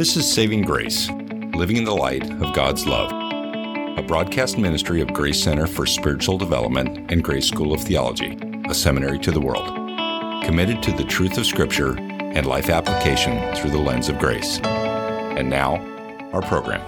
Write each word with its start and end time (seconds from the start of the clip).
This 0.00 0.16
is 0.16 0.32
Saving 0.32 0.62
Grace, 0.62 1.10
Living 1.10 1.76
in 1.76 1.84
the 1.84 1.94
Light 1.94 2.22
of 2.40 2.54
God's 2.54 2.86
Love, 2.86 3.12
a 3.98 4.02
broadcast 4.02 4.56
ministry 4.56 5.02
of 5.02 5.12
Grace 5.12 5.42
Center 5.42 5.66
for 5.66 5.84
Spiritual 5.84 6.38
Development 6.38 7.12
and 7.12 7.22
Grace 7.22 7.46
School 7.46 7.74
of 7.74 7.82
Theology, 7.82 8.38
a 8.66 8.72
seminary 8.72 9.18
to 9.18 9.30
the 9.30 9.42
world, 9.42 9.66
committed 10.42 10.82
to 10.84 10.92
the 10.92 11.04
truth 11.04 11.36
of 11.36 11.44
Scripture 11.44 11.98
and 11.98 12.46
life 12.46 12.70
application 12.70 13.54
through 13.54 13.72
the 13.72 13.78
lens 13.78 14.08
of 14.08 14.18
grace. 14.18 14.58
And 14.60 15.50
now, 15.50 15.76
our 16.32 16.40
program. 16.40 16.80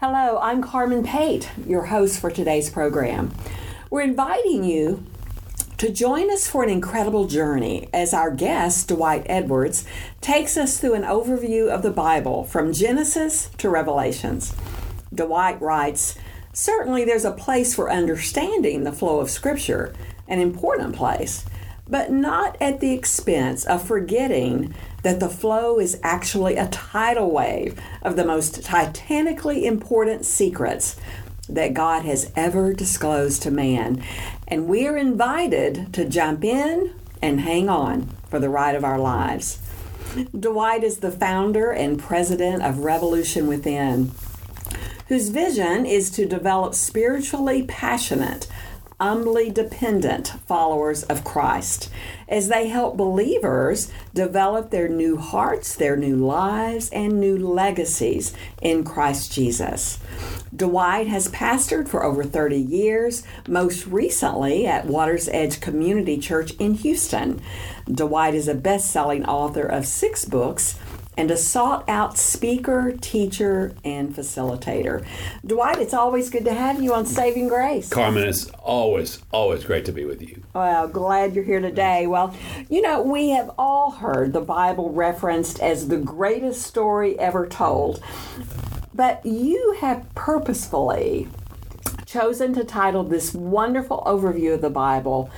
Hello, 0.00 0.38
I'm 0.40 0.62
Carmen 0.62 1.04
Pate, 1.04 1.50
your 1.66 1.84
host 1.84 2.18
for 2.18 2.30
today's 2.30 2.70
program. 2.70 3.34
We're 3.90 4.00
inviting 4.00 4.64
you 4.64 5.04
to 5.82 5.90
join 5.90 6.30
us 6.30 6.46
for 6.46 6.62
an 6.62 6.70
incredible 6.70 7.26
journey 7.26 7.88
as 7.92 8.14
our 8.14 8.30
guest, 8.30 8.86
Dwight 8.86 9.26
Edwards, 9.26 9.84
takes 10.20 10.56
us 10.56 10.78
through 10.78 10.94
an 10.94 11.02
overview 11.02 11.68
of 11.68 11.82
the 11.82 11.90
Bible 11.90 12.44
from 12.44 12.72
Genesis 12.72 13.50
to 13.58 13.68
Revelations. 13.68 14.54
Dwight 15.12 15.60
writes 15.60 16.16
Certainly, 16.52 17.04
there's 17.04 17.24
a 17.24 17.32
place 17.32 17.74
for 17.74 17.90
understanding 17.90 18.84
the 18.84 18.92
flow 18.92 19.18
of 19.18 19.28
Scripture, 19.28 19.92
an 20.28 20.38
important 20.38 20.94
place, 20.94 21.44
but 21.88 22.12
not 22.12 22.56
at 22.60 22.78
the 22.78 22.92
expense 22.92 23.64
of 23.64 23.84
forgetting 23.84 24.72
that 25.02 25.18
the 25.18 25.28
flow 25.28 25.80
is 25.80 25.98
actually 26.04 26.54
a 26.54 26.68
tidal 26.68 27.32
wave 27.32 27.76
of 28.02 28.14
the 28.14 28.24
most 28.24 28.62
titanically 28.62 29.66
important 29.66 30.24
secrets 30.24 30.94
that 31.48 31.74
God 31.74 32.04
has 32.04 32.30
ever 32.36 32.72
disclosed 32.72 33.42
to 33.42 33.50
man. 33.50 34.02
And 34.48 34.68
we 34.68 34.86
are 34.86 34.96
invited 34.96 35.92
to 35.94 36.04
jump 36.04 36.44
in 36.44 36.94
and 37.20 37.40
hang 37.40 37.68
on 37.68 38.08
for 38.28 38.38
the 38.38 38.48
ride 38.48 38.74
of 38.74 38.84
our 38.84 38.98
lives. 38.98 39.58
Dwight 40.38 40.84
is 40.84 40.98
the 40.98 41.10
founder 41.10 41.70
and 41.70 41.98
president 41.98 42.62
of 42.62 42.78
Revolution 42.78 43.46
Within, 43.46 44.12
whose 45.08 45.30
vision 45.30 45.86
is 45.86 46.10
to 46.10 46.26
develop 46.26 46.74
spiritually 46.74 47.62
passionate, 47.62 48.46
humbly 49.02 49.50
dependent 49.50 50.28
followers 50.46 51.02
of 51.02 51.24
Christ 51.24 51.90
as 52.28 52.46
they 52.46 52.68
help 52.68 52.96
believers 52.96 53.90
develop 54.14 54.70
their 54.70 54.88
new 54.88 55.16
hearts, 55.16 55.74
their 55.74 55.96
new 55.96 56.14
lives, 56.14 56.88
and 56.90 57.18
new 57.18 57.36
legacies 57.36 58.32
in 58.60 58.84
Christ 58.84 59.32
Jesus. 59.32 59.98
Dwight 60.54 61.08
has 61.08 61.26
pastored 61.28 61.88
for 61.88 62.04
over 62.04 62.22
30 62.22 62.56
years, 62.56 63.24
most 63.48 63.86
recently 63.88 64.68
at 64.68 64.86
Water's 64.86 65.28
Edge 65.30 65.60
Community 65.60 66.16
Church 66.16 66.52
in 66.60 66.74
Houston. 66.74 67.42
Dwight 67.92 68.34
is 68.34 68.46
a 68.46 68.54
best 68.54 68.88
selling 68.88 69.24
author 69.24 69.66
of 69.66 69.84
six 69.84 70.24
books 70.24 70.78
and 71.22 71.30
a 71.30 71.36
sought 71.36 71.88
out 71.88 72.18
speaker, 72.18 72.92
teacher, 73.00 73.76
and 73.84 74.12
facilitator. 74.12 75.06
Dwight, 75.46 75.78
it's 75.78 75.94
always 75.94 76.28
good 76.28 76.44
to 76.44 76.52
have 76.52 76.82
you 76.82 76.92
on 76.92 77.06
Saving 77.06 77.46
Grace. 77.46 77.88
Carmen, 77.88 78.24
it's 78.24 78.50
always, 78.58 79.22
always 79.30 79.62
great 79.62 79.84
to 79.84 79.92
be 79.92 80.04
with 80.04 80.20
you. 80.20 80.42
Well, 80.52 80.88
glad 80.88 81.36
you're 81.36 81.44
here 81.44 81.60
today. 81.60 82.08
Well, 82.08 82.34
you 82.68 82.82
know, 82.82 83.02
we 83.02 83.30
have 83.30 83.52
all 83.56 83.92
heard 83.92 84.32
the 84.32 84.40
Bible 84.40 84.90
referenced 84.90 85.60
as 85.60 85.86
the 85.86 85.96
greatest 85.96 86.62
story 86.62 87.16
ever 87.20 87.46
told, 87.46 88.02
but 88.92 89.24
you 89.24 89.76
have 89.78 90.12
purposefully 90.16 91.28
chosen 92.04 92.52
to 92.54 92.64
title 92.64 93.04
this 93.04 93.32
wonderful 93.32 94.02
overview 94.04 94.54
of 94.54 94.60
the 94.60 94.70
Bible 94.70 95.30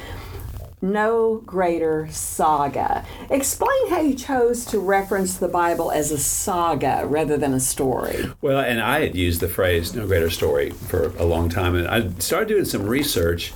no 0.84 1.42
greater 1.46 2.08
saga. 2.10 3.04
Explain 3.30 3.88
how 3.90 4.00
you 4.00 4.14
chose 4.14 4.64
to 4.66 4.78
reference 4.78 5.38
the 5.38 5.48
Bible 5.48 5.90
as 5.90 6.12
a 6.12 6.18
saga 6.18 7.04
rather 7.06 7.36
than 7.36 7.54
a 7.54 7.60
story. 7.60 8.30
Well, 8.40 8.60
and 8.60 8.80
I 8.80 9.00
had 9.00 9.16
used 9.16 9.40
the 9.40 9.48
phrase 9.48 9.94
no 9.94 10.06
greater 10.06 10.30
story 10.30 10.70
for 10.70 11.06
a 11.16 11.24
long 11.24 11.48
time, 11.48 11.74
and 11.74 11.89
I 11.89 12.11
started 12.18 12.48
doing 12.48 12.64
some 12.64 12.86
research 12.86 13.52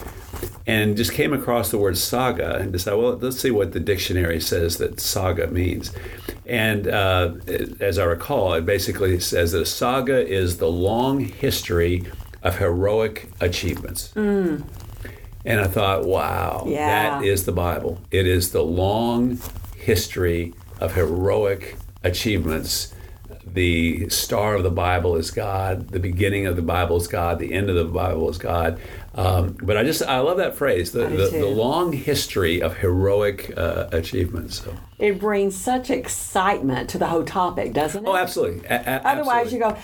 and 0.67 0.97
just 0.97 1.13
came 1.13 1.33
across 1.33 1.71
the 1.71 1.79
word 1.79 1.97
saga 1.97 2.57
and 2.57 2.73
decided, 2.73 2.99
well, 2.99 3.17
let's 3.17 3.41
see 3.41 3.51
what 3.51 3.73
the 3.73 3.81
dictionary 3.81 4.41
says 4.41 4.77
that 4.79 5.01
saga 5.01 5.47
means. 5.47 5.93
And 6.47 6.89
uh, 6.89 7.33
as 7.81 7.99
I 7.99 8.05
recall, 8.05 8.55
it 8.55 8.67
basically 8.67 9.19
says 9.21 9.53
that 9.53 9.63
a 9.63 9.67
saga 9.67 10.27
is 10.27 10.59
the 10.59 10.71
long 10.71 11.21
history 11.21 12.05
of 12.43 12.59
heroic 12.59 13.31
achievements. 13.41 14.13
Mm. 14.15 14.65
And 15.49 15.61
I 15.61 15.67
thought, 15.67 16.05
wow, 16.05 16.65
Yeah. 16.67 17.21
that 17.21 17.25
is 17.25 17.45
the 17.47 17.53
Bible. 17.53 17.99
It 18.11 18.27
is 18.27 18.53
the 18.53 18.63
long 18.63 19.39
history 19.77 20.53
of 20.79 20.95
heroic 20.95 21.77
achievements. 22.05 22.93
The 23.51 24.11
star 24.11 24.57
of 24.57 24.63
the 24.63 24.71
Bible 24.71 25.17
is 25.17 25.31
God. 25.31 25.89
The 25.89 26.01
beginning 26.01 26.45
of 26.47 26.57
the 26.57 26.63
Bible 26.63 26.99
is 26.99 27.09
God. 27.09 27.39
The 27.39 27.55
end 27.55 27.71
of 27.71 27.77
the 27.77 27.85
Bible 27.87 28.29
is 28.29 28.37
God. 28.37 28.79
Um, 29.15 29.57
but 29.63 29.79
I 29.79 29.85
just 29.85 30.03
I 30.03 30.19
love 30.21 30.37
that 30.37 30.55
phrase, 30.55 30.93
the, 30.93 31.07
the, 31.07 31.29
the 31.31 31.47
long 31.47 31.95
history 31.95 32.61
of 32.61 32.77
heroic 32.77 33.51
uh, 33.57 33.89
achievements. 33.91 34.63
So. 34.63 34.77
It 34.99 35.19
brings 35.19 35.57
such 35.57 35.89
excitement 35.89 36.91
to 36.91 36.99
the 36.99 37.07
whole 37.07 37.25
topic, 37.25 37.73
doesn't 37.73 38.05
it? 38.05 38.09
Oh, 38.09 38.17
absolutely. 38.17 38.67
A- 38.69 38.75
a- 38.83 39.09
Otherwise, 39.09 39.47
absolutely. 39.47 39.69
you 39.69 39.75
go, 39.75 39.77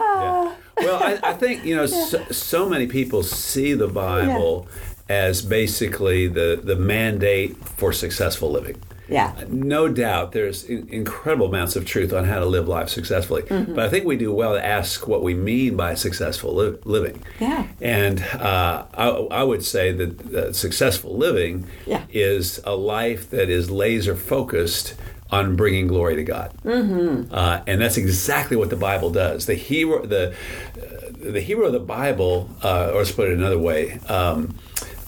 ah. 0.00 0.56
well, 0.78 1.02
I, 1.02 1.20
I 1.30 1.32
think 1.34 1.64
you 1.64 1.76
know 1.76 1.86
so, 2.10 2.24
so 2.32 2.68
many 2.68 2.88
people 2.88 3.22
see 3.22 3.72
the 3.72 3.88
Bible 3.88 4.66
as 5.12 5.42
basically 5.42 6.20
the 6.38 6.48
the 6.70 6.76
mandate 6.76 7.56
for 7.78 7.92
successful 7.92 8.50
living. 8.58 8.76
Yeah. 9.08 9.32
No 9.48 9.88
doubt, 9.88 10.32
there's 10.32 10.64
in, 10.64 10.88
incredible 10.88 11.46
amounts 11.52 11.76
of 11.76 11.84
truth 11.84 12.12
on 12.14 12.24
how 12.24 12.38
to 12.38 12.46
live 12.46 12.66
life 12.78 12.88
successfully. 12.88 13.42
Mm-hmm. 13.42 13.74
But 13.74 13.84
I 13.86 13.88
think 13.90 14.06
we 14.06 14.16
do 14.16 14.32
well 14.32 14.54
to 14.54 14.64
ask 14.64 15.06
what 15.06 15.22
we 15.22 15.34
mean 15.34 15.76
by 15.76 15.94
successful 15.96 16.54
li- 16.54 16.78
living. 16.84 17.22
Yeah. 17.38 17.66
And 17.80 18.22
uh, 18.22 18.86
I, 18.94 19.08
I 19.40 19.42
would 19.42 19.64
say 19.64 19.92
that 19.92 20.12
uh, 20.34 20.52
successful 20.52 21.12
living 21.26 21.66
Yeah. 21.86 22.04
is 22.10 22.60
a 22.64 22.74
life 22.74 23.28
that 23.30 23.50
is 23.50 23.70
laser 23.70 24.16
focused 24.16 24.94
on 25.30 25.56
bringing 25.56 25.88
glory 25.88 26.16
to 26.16 26.24
God. 26.24 26.48
Mm-hmm. 26.64 27.34
Uh, 27.34 27.60
and 27.66 27.80
that's 27.82 27.98
exactly 27.98 28.56
what 28.56 28.70
the 28.70 28.76
Bible 28.90 29.10
does. 29.10 29.44
The 29.46 29.54
hero, 29.56 30.06
the 30.06 30.24
uh, 30.30 31.30
the 31.36 31.40
hero 31.40 31.66
of 31.66 31.72
the 31.72 31.86
Bible, 32.00 32.48
uh, 32.62 32.92
or 32.92 32.98
let's 32.98 33.12
put 33.12 33.28
it 33.28 33.38
another 33.38 33.58
way, 33.58 33.98
um, 34.08 34.54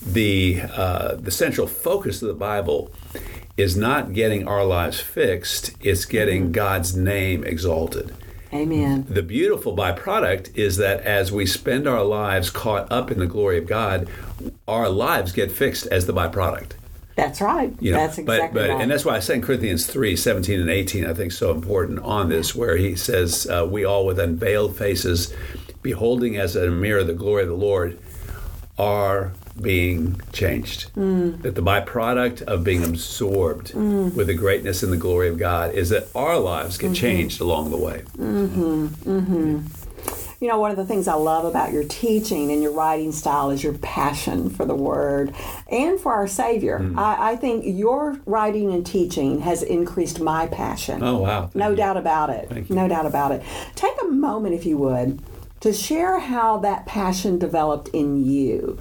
the 0.07 0.63
uh, 0.73 1.15
the 1.17 1.31
central 1.31 1.67
focus 1.67 2.23
of 2.23 2.29
the 2.29 2.35
Bible 2.35 2.93
is 3.57 3.77
not 3.77 4.13
getting 4.13 4.47
our 4.47 4.65
lives 4.65 5.01
fixed; 5.01 5.73
it's 5.81 6.05
getting 6.05 6.53
God's 6.53 6.97
name 6.97 7.45
exalted. 7.45 8.15
Amen. 8.53 9.05
The 9.09 9.23
beautiful 9.23 9.77
byproduct 9.77 10.57
is 10.57 10.77
that 10.77 11.01
as 11.01 11.33
we 11.33 11.45
spend 11.45 11.89
our 11.89 12.05
lives 12.05 12.51
caught 12.51 12.91
up 12.91 13.11
in 13.11 13.19
the 13.19 13.27
glory 13.27 13.59
of 13.59 13.67
God, 13.67 14.09
our 14.69 14.89
lives 14.89 15.33
get 15.33 15.51
fixed 15.51 15.87
as 15.89 16.07
the 16.07 16.15
byproduct. 16.15 16.73
That's 17.17 17.41
right. 17.41 17.75
You 17.81 17.93
know, 17.93 17.99
that's 17.99 18.19
exactly 18.19 18.47
but, 18.47 18.55
but 18.55 18.71
right. 18.71 18.81
and 18.81 18.91
that's 18.91 19.05
why 19.05 19.19
in 19.19 19.43
Corinthians 19.43 19.87
3, 19.87 20.17
17 20.17 20.61
and 20.61 20.71
18, 20.71 21.07
I 21.07 21.15
think 21.15 21.33
so 21.33 21.51
important 21.51 22.01
on 22.01 22.29
this, 22.29 22.55
where 22.55 22.77
he 22.77 22.97
says, 22.97 23.47
uh, 23.49 23.67
We 23.69 23.85
all 23.85 24.07
with 24.07 24.19
unveiled 24.19 24.77
faces, 24.77 25.33
beholding 25.83 26.37
as 26.37 26.57
in 26.57 26.69
a 26.69 26.71
mirror 26.71 27.05
the 27.05 27.13
glory 27.13 27.43
of 27.43 27.49
the 27.49 27.55
Lord, 27.55 27.99
are 28.79 29.33
being 29.61 30.21
changed. 30.33 30.93
Mm. 30.95 31.43
That 31.43 31.55
the 31.55 31.63
byproduct 31.63 32.43
of 32.43 32.65
being 32.65 32.83
absorbed 32.85 33.75
with 33.75 34.27
the 34.27 34.35
greatness 34.35 34.83
and 34.83 34.93
the 34.93 34.97
glory 34.97 35.29
of 35.29 35.39
God 35.39 35.75
is 35.75 35.91
that 35.91 36.09
our 36.15 36.39
lives 36.39 36.77
Mm-hmm. 36.79 36.93
get 36.93 36.97
changed 36.97 37.41
along 37.41 37.71
the 37.71 37.77
way. 37.77 38.03
You 40.41 40.49
know, 40.51 40.59
one 40.59 40.71
of 40.71 40.77
the 40.77 40.85
things 40.85 41.09
I 41.09 41.15
love 41.15 41.45
about 41.47 41.73
your 41.73 41.85
teaching 41.85 42.51
and 42.53 42.63
your 42.63 42.73
writing 42.73 43.13
style 43.13 43.51
is 43.51 43.63
your 43.63 43.73
passion 43.75 44.51
for 44.51 44.67
the 44.67 44.75
Word 44.75 45.35
and 45.71 45.99
for 45.99 46.13
our 46.13 46.27
Savior. 46.29 46.81
Mm. 46.81 46.99
I, 46.99 47.33
I 47.33 47.37
think 47.37 47.65
your 47.67 48.19
writing 48.27 48.73
and 48.75 48.85
teaching 48.85 49.41
has 49.41 49.63
increased 49.63 50.21
my 50.21 50.47
passion. 50.49 51.03
Oh, 51.03 51.19
wow. 51.19 51.43
Thank 51.43 51.55
No 51.55 51.71
you. 51.71 51.77
doubt 51.77 51.97
about 51.97 52.29
it. 52.31 52.69
No 52.69 52.89
doubt 52.89 53.07
about 53.07 53.33
it. 53.33 53.43
Take 53.75 53.95
a 54.03 54.07
moment, 54.07 54.55
if 54.55 54.67
you 54.67 54.77
would, 54.77 55.21
to 55.61 55.73
share 55.73 56.19
how 56.19 56.59
that 56.59 56.85
passion 56.85 57.39
developed 57.39 57.89
in 57.89 58.23
you. 58.27 58.79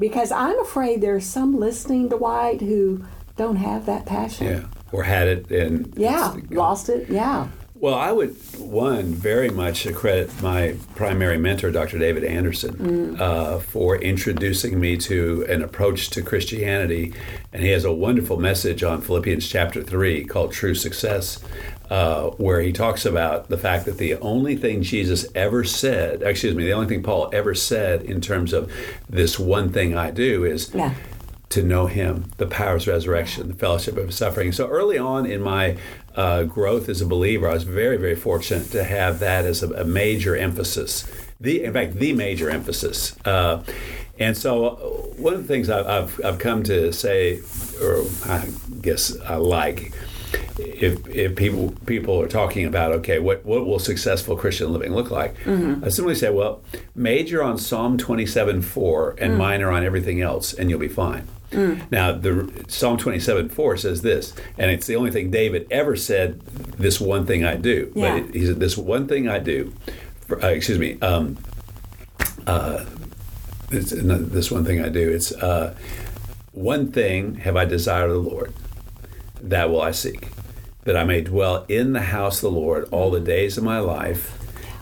Because 0.00 0.32
I'm 0.32 0.58
afraid 0.58 1.00
there's 1.00 1.26
some 1.26 1.60
listening 1.60 2.08
to 2.10 2.16
Dwight 2.16 2.60
who 2.60 3.04
don't 3.36 3.56
have 3.56 3.86
that 3.86 4.06
passion. 4.06 4.46
Yeah. 4.46 4.64
Or 4.90 5.04
had 5.04 5.28
it 5.28 5.50
and 5.52 5.94
Yeah, 5.96 6.34
lost 6.50 6.88
it. 6.88 7.08
Yeah. 7.08 7.46
Well, 7.74 7.94
I 7.94 8.12
would 8.12 8.36
one 8.58 9.14
very 9.14 9.48
much 9.48 9.90
credit 9.94 10.30
my 10.42 10.76
primary 10.96 11.38
mentor, 11.38 11.70
Dr. 11.70 11.98
David 11.98 12.24
Anderson, 12.24 13.18
uh, 13.18 13.58
for 13.58 13.96
introducing 13.96 14.78
me 14.78 14.98
to 14.98 15.46
an 15.48 15.62
approach 15.62 16.10
to 16.10 16.22
Christianity, 16.22 17.14
and 17.54 17.62
he 17.62 17.70
has 17.70 17.86
a 17.86 17.92
wonderful 17.92 18.38
message 18.38 18.82
on 18.82 19.00
Philippians 19.00 19.48
chapter 19.48 19.82
three 19.82 20.24
called 20.24 20.52
"True 20.52 20.74
Success," 20.74 21.38
uh, 21.90 22.30
where 22.30 22.60
he 22.60 22.72
talks 22.72 23.04
about 23.04 23.48
the 23.48 23.58
fact 23.58 23.84
that 23.84 23.98
the 23.98 24.14
only 24.20 24.56
thing 24.56 24.80
Jesus 24.82 25.26
ever 25.34 25.64
said, 25.64 26.22
excuse 26.22 26.54
me, 26.54 26.64
the 26.64 26.72
only 26.72 26.86
thing 26.86 27.02
Paul 27.02 27.28
ever 27.32 27.54
said 27.54 28.02
in 28.02 28.20
terms 28.20 28.52
of 28.52 28.72
this 29.08 29.38
one 29.38 29.70
thing 29.72 29.96
I 29.96 30.10
do 30.10 30.44
is. 30.44 30.72
Yeah. 30.72 30.94
to 31.50 31.64
know 31.64 31.86
Him, 31.86 32.30
the 32.36 32.46
power 32.46 32.76
of 32.76 32.84
His 32.84 32.86
resurrection, 32.86 33.48
the 33.48 33.54
fellowship 33.54 33.96
of 33.96 34.14
suffering. 34.14 34.52
So 34.52 34.68
early 34.68 34.98
on 34.98 35.26
in 35.26 35.42
my 35.42 35.76
uh, 36.14 36.44
growth 36.44 36.88
as 36.88 37.00
a 37.00 37.06
believer, 37.06 37.48
I 37.48 37.54
was 37.54 37.64
very, 37.64 37.96
very 37.96 38.14
fortunate 38.14 38.70
to 38.70 38.84
have 38.84 39.18
that 39.18 39.44
as 39.44 39.60
a, 39.60 39.72
a 39.72 39.84
major 39.84 40.36
emphasis. 40.36 41.10
The, 41.40 41.64
in 41.64 41.72
fact, 41.72 41.94
the 41.94 42.12
major 42.12 42.50
emphasis. 42.50 43.16
Uh, 43.24 43.64
and 44.16 44.36
so, 44.36 44.66
uh, 44.66 44.76
one 45.20 45.34
of 45.34 45.42
the 45.42 45.48
things 45.48 45.68
I've, 45.68 45.86
I've, 45.86 46.24
I've 46.24 46.38
come 46.38 46.62
to 46.64 46.92
say, 46.92 47.40
or 47.82 48.04
I 48.26 48.48
guess 48.80 49.18
I 49.22 49.34
like, 49.34 49.92
if, 50.60 51.06
if 51.08 51.36
people 51.36 51.74
people 51.86 52.20
are 52.20 52.28
talking 52.28 52.66
about 52.66 52.92
okay 52.92 53.18
what 53.18 53.44
what 53.44 53.66
will 53.66 53.78
successful 53.78 54.36
Christian 54.36 54.72
living 54.72 54.94
look 54.94 55.10
like 55.10 55.36
mm-hmm. 55.38 55.84
I 55.84 55.88
simply 55.88 56.14
say 56.14 56.30
well 56.30 56.62
major 56.94 57.42
on 57.42 57.58
Psalm 57.58 57.98
27 57.98 58.62
4 58.62 59.16
and 59.18 59.34
mm. 59.34 59.36
minor 59.36 59.70
on 59.70 59.84
everything 59.84 60.20
else 60.20 60.52
and 60.52 60.70
you'll 60.70 60.78
be 60.78 60.88
fine 60.88 61.26
mm. 61.50 61.80
now 61.90 62.12
the 62.12 62.64
Psalm 62.68 62.98
27 62.98 63.48
4 63.48 63.76
says 63.76 64.02
this 64.02 64.34
and 64.58 64.70
it's 64.70 64.86
the 64.86 64.96
only 64.96 65.10
thing 65.10 65.30
David 65.30 65.66
ever 65.70 65.96
said 65.96 66.40
this 66.78 67.00
one 67.00 67.26
thing 67.26 67.44
I 67.44 67.56
do 67.56 67.92
yeah. 67.94 68.20
but 68.20 68.34
he 68.34 68.46
said 68.46 68.60
this 68.60 68.76
one 68.76 69.06
thing 69.08 69.28
I 69.28 69.38
do 69.38 69.72
for, 70.26 70.42
uh, 70.44 70.48
excuse 70.48 70.78
me 70.78 70.98
um, 71.00 71.38
uh, 72.46 72.84
this 73.70 74.50
one 74.50 74.64
thing 74.64 74.82
I 74.82 74.88
do 74.88 75.10
it's 75.10 75.32
uh, 75.32 75.74
one 76.52 76.90
thing 76.90 77.36
have 77.36 77.56
I 77.56 77.64
desired 77.64 78.10
of 78.10 78.24
the 78.24 78.30
Lord 78.30 78.52
that 79.42 79.70
will 79.70 79.80
I 79.80 79.92
seek 79.92 80.28
that 80.84 80.96
I 80.96 81.04
may 81.04 81.20
dwell 81.20 81.64
in 81.68 81.92
the 81.92 82.00
house 82.00 82.42
of 82.42 82.52
the 82.52 82.58
Lord 82.58 82.88
all 82.90 83.10
the 83.10 83.20
days 83.20 83.58
of 83.58 83.64
my 83.64 83.78
life. 83.78 84.36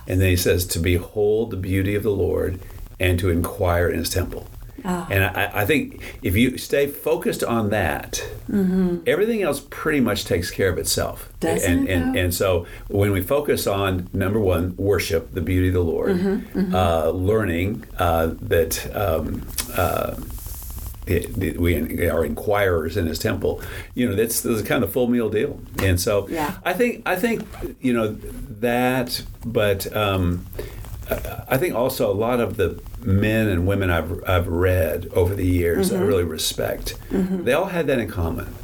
And 0.07 0.21
then 0.21 0.31
he 0.31 0.37
says, 0.37 0.65
to 0.69 0.79
behold 0.79 1.51
the 1.51 1.57
beauty 1.57 1.95
of 1.95 2.03
the 2.03 2.11
Lord 2.11 2.61
and 2.99 3.19
to 3.19 3.31
inquire 3.31 3.89
in 3.89 3.99
his 3.99 4.11
temple. 4.11 4.47
Oh. 4.85 5.07
And 5.11 5.25
I, 5.25 5.51
I, 5.63 5.67
think 5.67 6.19
if 6.23 6.37
you 6.37 6.57
stay 6.57 6.87
focused 6.87 7.43
on 7.43 7.71
that, 7.71 8.25
mm-hmm. 8.49 8.99
everything 9.07 9.43
else 9.43 9.61
pretty 9.71 10.01
much 10.01 10.25
takes 10.25 10.51
care 10.51 10.69
of 10.69 10.79
itself. 10.79 11.33
Doesn't 11.41 11.71
and, 11.71 11.89
and, 11.89 12.17
and, 12.17 12.35
so 12.35 12.67
when 12.87 13.11
we 13.11 13.21
focus 13.21 13.67
on 13.67 14.09
number 14.13 14.39
one, 14.39 14.77
worship, 14.77 15.33
the 15.33 15.41
beauty 15.41 15.69
of 15.69 15.75
the 15.75 15.81
Lord, 15.81 16.17
mm-hmm, 16.17 16.59
mm-hmm. 16.59 16.75
Uh, 16.75 17.09
learning 17.11 17.85
uh, 17.99 18.35
that. 18.41 18.97
Um, 18.97 19.47
uh, 19.77 20.15
we 21.09 22.09
are 22.09 22.25
inquirers 22.25 22.97
in 22.97 23.07
his 23.07 23.19
temple. 23.19 23.63
You 23.95 24.09
know, 24.09 24.15
that's, 24.15 24.41
that's 24.41 24.63
kind 24.63 24.85
of 24.85 24.93
full 24.93 25.09
meal 25.09 25.31
deal. 25.31 25.61
And 25.83 26.01
so, 26.01 26.29
yeah. 26.29 26.59
I 26.65 26.73
think 26.73 27.03
I 27.07 27.17
think 27.17 27.47
you 27.81 27.93
know 27.93 28.09
that, 28.09 29.23
but 29.45 29.95
um, 29.97 30.47
I 31.49 31.57
think 31.57 31.75
also 31.75 32.11
a 32.11 32.15
lot 32.15 32.41
of 32.41 32.57
the 32.57 32.81
men 33.03 33.49
and 33.49 33.67
women 33.67 33.91
I've 33.91 34.23
I've 34.29 34.49
read 34.49 35.09
over 35.15 35.35
the 35.35 35.47
years 35.47 35.91
mm-hmm. 35.91 36.03
I 36.03 36.07
really 36.07 36.25
respect. 36.25 36.95
Mm-hmm. 37.11 37.45
They 37.45 37.53
all 37.53 37.67
had 37.67 37.87
that 37.87 37.99
in 37.99 38.09
common 38.09 38.55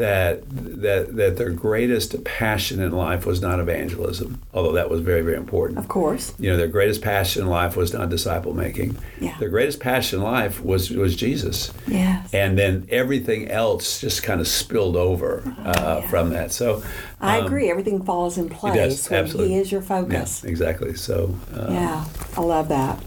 that 0.00 0.42
that 0.48 1.14
that 1.16 1.36
their 1.36 1.50
greatest 1.50 2.24
passion 2.24 2.80
in 2.80 2.92
life 2.92 3.26
was 3.26 3.40
not 3.40 3.60
evangelism, 3.60 4.40
although 4.52 4.72
that 4.72 4.90
was 4.90 5.00
very 5.00 5.20
very 5.20 5.36
important. 5.36 5.78
Of 5.78 5.88
course, 5.88 6.34
you 6.38 6.50
know 6.50 6.56
their 6.56 6.68
greatest 6.68 7.02
passion 7.02 7.42
in 7.42 7.48
life 7.48 7.76
was 7.76 7.92
not 7.92 8.08
disciple 8.08 8.54
making. 8.54 8.96
Yeah. 9.20 9.36
Their 9.38 9.50
greatest 9.50 9.78
passion 9.80 10.20
in 10.20 10.24
life 10.24 10.62
was 10.64 10.90
was 10.90 11.14
Jesus. 11.14 11.72
Yes. 11.86 12.32
And 12.32 12.58
then 12.58 12.86
everything 12.90 13.50
else 13.50 14.00
just 14.00 14.22
kind 14.22 14.40
of 14.40 14.48
spilled 14.48 14.96
over 14.96 15.42
uh, 15.64 15.74
oh, 15.76 15.98
yeah. 15.98 16.08
from 16.08 16.30
that. 16.30 16.52
So 16.52 16.76
um, 16.76 16.82
I 17.20 17.36
agree. 17.36 17.70
Everything 17.70 18.02
falls 18.02 18.38
in 18.38 18.48
place 18.48 18.74
does, 18.74 19.10
when 19.10 19.20
absolutely. 19.20 19.54
He 19.54 19.60
is 19.60 19.70
your 19.70 19.82
focus. 19.82 20.42
Yeah, 20.42 20.50
exactly. 20.50 20.94
So 20.94 21.36
um, 21.54 21.74
yeah, 21.74 22.04
I 22.36 22.40
love 22.40 22.68
that. 22.68 22.98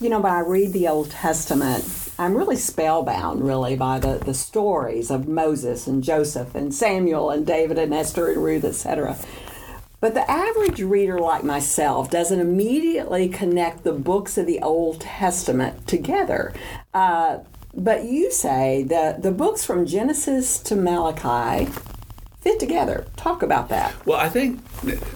You 0.00 0.08
know, 0.08 0.20
when 0.20 0.32
I 0.32 0.40
read 0.40 0.72
the 0.72 0.88
Old 0.88 1.10
Testament 1.10 1.84
I'm 2.18 2.36
really 2.36 2.56
spellbound, 2.56 3.44
really, 3.44 3.76
by 3.76 3.98
the, 3.98 4.18
the 4.18 4.34
stories 4.34 5.10
of 5.10 5.26
Moses 5.26 5.86
and 5.86 6.02
Joseph 6.02 6.54
and 6.54 6.72
Samuel 6.72 7.30
and 7.30 7.44
David 7.44 7.78
and 7.78 7.92
Esther 7.92 8.30
and 8.30 8.42
Ruth, 8.42 8.64
etc. 8.64 9.16
But 10.00 10.14
the 10.14 10.30
average 10.30 10.80
reader 10.80 11.18
like 11.18 11.42
myself 11.42 12.10
doesn't 12.10 12.38
immediately 12.38 13.28
connect 13.28 13.82
the 13.84 13.92
books 13.92 14.38
of 14.38 14.46
the 14.46 14.60
Old 14.60 15.00
Testament 15.00 15.88
together. 15.88 16.52
Uh, 16.92 17.38
but 17.72 18.04
you 18.04 18.30
say 18.30 18.84
that 18.84 19.22
the 19.22 19.32
books 19.32 19.64
from 19.64 19.86
Genesis 19.86 20.58
to 20.60 20.76
Malachi 20.76 21.70
fit 22.40 22.60
together. 22.60 23.06
Talk 23.16 23.42
about 23.42 23.70
that. 23.70 23.94
Well, 24.06 24.20
I 24.20 24.28
think 24.28 24.60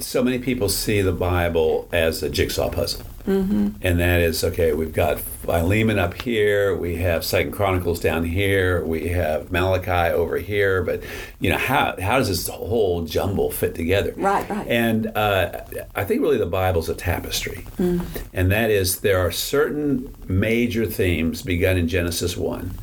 so 0.01 0.25
many 0.25 0.39
people 0.39 0.69
see 0.69 1.03
the 1.03 1.13
Bible 1.13 1.89
as 1.93 2.23
a 2.23 2.31
jigsaw 2.31 2.71
puzzle. 2.71 3.05
Mm-hmm. 3.29 3.69
And 3.83 4.01
that 4.01 4.23
is 4.23 4.43
okay. 4.43 4.73
We've 4.73 4.93
got 4.93 5.21
Philemon 5.21 5.99
up 5.99 6.21
here. 6.23 6.75
We 6.75 6.97
have 6.97 7.25
Second 7.25 7.53
Chronicles 7.53 8.01
down 8.01 8.25
here. 8.25 8.83
We 8.83 9.09
have 9.09 9.53
Malachi 9.53 10.15
over 10.15 10.39
here. 10.39 10.83
But 10.83 11.03
you 11.39 11.51
know 11.51 11.59
how 11.59 11.95
how 12.01 12.19
does 12.19 12.29
this 12.29 12.49
whole 12.49 13.05
jumble 13.05 13.51
fit 13.51 13.75
together? 13.75 14.15
Right, 14.17 14.49
right. 14.49 14.67
And 14.67 15.09
uh, 15.15 15.61
I 15.95 16.05
think 16.05 16.23
really 16.23 16.39
the 16.39 16.47
Bible's 16.47 16.89
a 16.89 16.95
tapestry, 16.95 17.67
mm. 17.77 18.05
and 18.33 18.51
that 18.51 18.71
is 18.71 19.01
there 19.01 19.19
are 19.19 19.31
certain 19.31 20.15
major 20.27 20.87
themes 20.87 21.43
begun 21.43 21.77
in 21.77 21.87
Genesis 21.87 22.35
one 22.35 22.75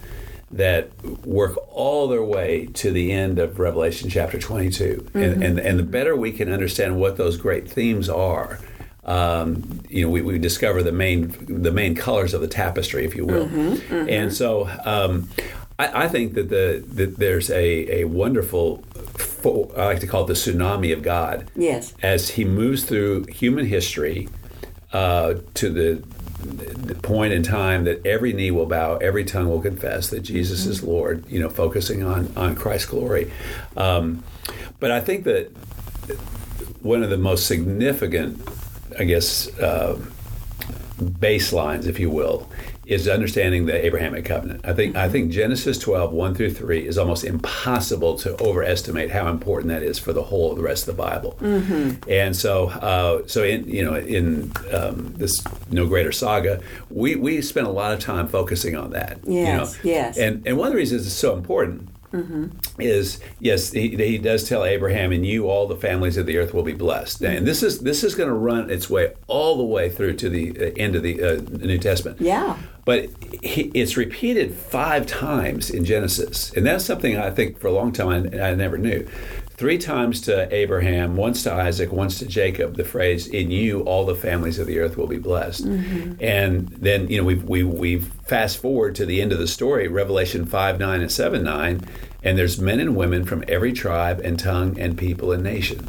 that 0.51 0.89
work 1.25 1.57
all 1.71 2.07
their 2.07 2.23
way 2.23 2.67
to 2.67 2.91
the 2.91 3.11
end 3.11 3.39
of 3.39 3.59
Revelation 3.59 4.09
chapter 4.09 4.39
22. 4.39 4.83
Mm-hmm. 4.83 5.17
And, 5.17 5.43
and, 5.43 5.59
and 5.59 5.79
the 5.79 5.83
better 5.83 6.15
we 6.15 6.31
can 6.31 6.51
understand 6.51 6.97
what 6.97 7.17
those 7.17 7.35
great 7.35 7.67
themes 7.67 8.07
are, 8.07 8.59
um, 9.05 9.81
you 9.87 10.03
know, 10.03 10.09
we, 10.11 10.21
we, 10.21 10.39
discover 10.39 10.81
the 10.81 10.91
main 10.91 11.35
the 11.47 11.71
main 11.71 11.93
colors 11.93 12.33
of 12.33 12.41
the 12.41 12.47
tapestry, 12.47 13.05
if 13.05 13.15
you 13.15 13.25
will. 13.25 13.45
Mm-hmm, 13.45 13.93
mm-hmm. 13.93 14.09
And 14.09 14.33
so, 14.33 14.67
um, 14.83 15.29
I, 15.77 16.05
I, 16.05 16.07
think 16.07 16.33
that 16.33 16.49
the 16.49 16.83
that 16.95 17.17
there's 17.17 17.51
a 17.51 18.01
a 18.01 18.05
wonderful, 18.05 18.83
I 19.77 19.85
like 19.85 19.99
to 19.99 20.07
call 20.07 20.23
it 20.23 20.27
the 20.27 20.33
tsunami 20.33 20.91
of 20.91 21.03
God. 21.03 21.51
Yes. 21.55 21.93
As 22.01 22.29
He 22.29 22.45
moves 22.45 22.83
through 22.83 23.25
human 23.25 23.67
history 23.67 24.27
uh, 24.91 25.35
to 25.53 25.69
the 25.69 26.03
the 26.39 26.95
point 26.95 27.33
in 27.33 27.43
time 27.43 27.83
that 27.83 28.03
every 28.05 28.33
knee 28.33 28.51
will 28.51 28.65
bow, 28.65 28.97
every 28.97 29.23
tongue 29.23 29.49
will 29.49 29.61
confess 29.61 30.09
that 30.09 30.21
Jesus 30.21 30.61
mm-hmm. 30.61 30.71
is 30.71 30.83
Lord. 30.83 31.29
You 31.29 31.41
know, 31.41 31.49
focusing 31.49 32.01
on 32.01 32.33
on 32.35 32.55
Christ's 32.55 32.89
glory. 32.89 33.31
Um, 33.77 34.23
but 34.79 34.89
I 34.89 34.99
think 34.99 35.25
that 35.25 35.51
one 36.81 37.03
of 37.03 37.11
the 37.11 37.17
most 37.17 37.45
significant 37.45 38.39
I 38.97 39.03
guess, 39.03 39.47
uh, 39.59 39.99
baselines, 40.97 41.87
if 41.87 41.99
you 41.99 42.09
will, 42.09 42.49
is 42.85 43.07
understanding 43.07 43.65
the 43.65 43.85
Abrahamic 43.85 44.25
covenant. 44.25 44.61
I 44.63 44.73
think 44.73 44.95
I 44.95 45.09
think 45.09 45.31
Genesis 45.31 45.77
12, 45.79 46.13
1 46.13 46.35
through 46.35 46.53
3 46.53 46.85
is 46.85 46.97
almost 46.97 47.23
impossible 47.23 48.15
to 48.19 48.39
overestimate 48.41 49.09
how 49.09 49.27
important 49.29 49.69
that 49.69 49.81
is 49.81 49.97
for 49.97 50.13
the 50.13 50.23
whole 50.23 50.51
of 50.51 50.57
the 50.57 50.63
rest 50.63 50.87
of 50.87 50.95
the 50.95 51.01
Bible. 51.01 51.37
Mm-hmm. 51.41 52.09
And 52.09 52.35
so 52.35 52.69
uh, 52.69 53.23
so 53.27 53.43
in 53.43 53.67
you 53.67 53.83
know 53.83 53.95
in 53.95 54.51
um, 54.71 55.13
this 55.17 55.43
no 55.71 55.87
greater 55.87 56.11
saga, 56.11 56.61
we, 56.89 57.15
we 57.15 57.41
spent 57.41 57.67
a 57.67 57.71
lot 57.71 57.91
of 57.91 57.99
time 57.99 58.27
focusing 58.27 58.75
on 58.75 58.91
that. 58.91 59.19
Yes, 59.25 59.47
you 59.83 59.91
know? 59.91 59.95
yes. 59.95 60.17
And 60.17 60.45
and 60.45 60.57
one 60.57 60.67
of 60.67 60.73
the 60.73 60.77
reasons 60.77 61.07
it's 61.07 61.15
so 61.15 61.35
important 61.35 61.89
mm-hmm. 62.15 62.81
is 62.81 63.19
yes, 63.39 63.71
he, 63.71 63.89
he, 63.95 64.17
does 64.17 64.47
tell 64.47 64.63
Abraham, 64.63 65.11
"And 65.11 65.25
you, 65.25 65.49
all 65.49 65.67
the 65.67 65.75
families 65.75 66.17
of 66.17 66.25
the 66.25 66.37
earth, 66.37 66.53
will 66.53 66.63
be 66.63 66.73
blessed." 66.73 67.21
And 67.21 67.45
this 67.45 67.63
is 67.63 67.79
this 67.79 68.03
is 68.03 68.15
going 68.15 68.29
to 68.29 68.35
run 68.35 68.69
its 68.69 68.89
way 68.89 69.13
all 69.27 69.57
the 69.57 69.63
way 69.63 69.89
through 69.89 70.15
to 70.17 70.29
the 70.29 70.51
uh, 70.51 70.71
end 70.77 70.95
of 70.95 71.03
the 71.03 71.21
uh, 71.21 71.41
New 71.65 71.77
Testament. 71.77 72.21
Yeah. 72.21 72.57
But 72.85 73.09
he, 73.43 73.71
it's 73.73 73.97
repeated 73.97 74.53
five 74.53 75.07
times 75.07 75.71
in 75.71 75.85
Genesis, 75.85 76.51
and 76.53 76.65
that's 76.65 76.85
something 76.85 77.17
I 77.17 77.31
think 77.31 77.59
for 77.59 77.67
a 77.67 77.71
long 77.71 77.91
time 77.91 78.29
I, 78.33 78.49
I 78.49 78.55
never 78.55 78.77
knew 78.77 79.07
three 79.57 79.77
times 79.77 80.21
to 80.21 80.53
Abraham, 80.53 81.15
once 81.15 81.43
to 81.43 81.53
Isaac, 81.53 81.91
once 81.91 82.19
to 82.19 82.25
Jacob, 82.25 82.75
the 82.75 82.83
phrase, 82.83 83.27
in 83.27 83.51
you 83.51 83.81
all 83.81 84.05
the 84.05 84.15
families 84.15 84.59
of 84.59 84.67
the 84.67 84.79
earth 84.79 84.97
will 84.97 85.07
be 85.07 85.17
blessed. 85.17 85.65
Mm-hmm. 85.65 86.13
And 86.23 86.67
then, 86.69 87.09
you 87.09 87.17
know, 87.17 87.23
we 87.23 87.35
we 87.35 87.63
we 87.63 87.99
fast 87.99 88.57
forward 88.57 88.95
to 88.95 89.05
the 89.05 89.21
end 89.21 89.31
of 89.31 89.39
the 89.39 89.47
story, 89.47 89.87
Revelation 89.87 90.45
5, 90.45 90.79
9, 90.79 91.01
and 91.01 91.11
7, 91.11 91.43
9, 91.43 91.81
and 92.23 92.37
there's 92.37 92.59
men 92.59 92.79
and 92.79 92.95
women 92.95 93.25
from 93.25 93.43
every 93.47 93.71
tribe 93.71 94.19
and 94.23 94.39
tongue 94.39 94.79
and 94.79 94.97
people 94.97 95.31
and 95.31 95.43
nation 95.43 95.87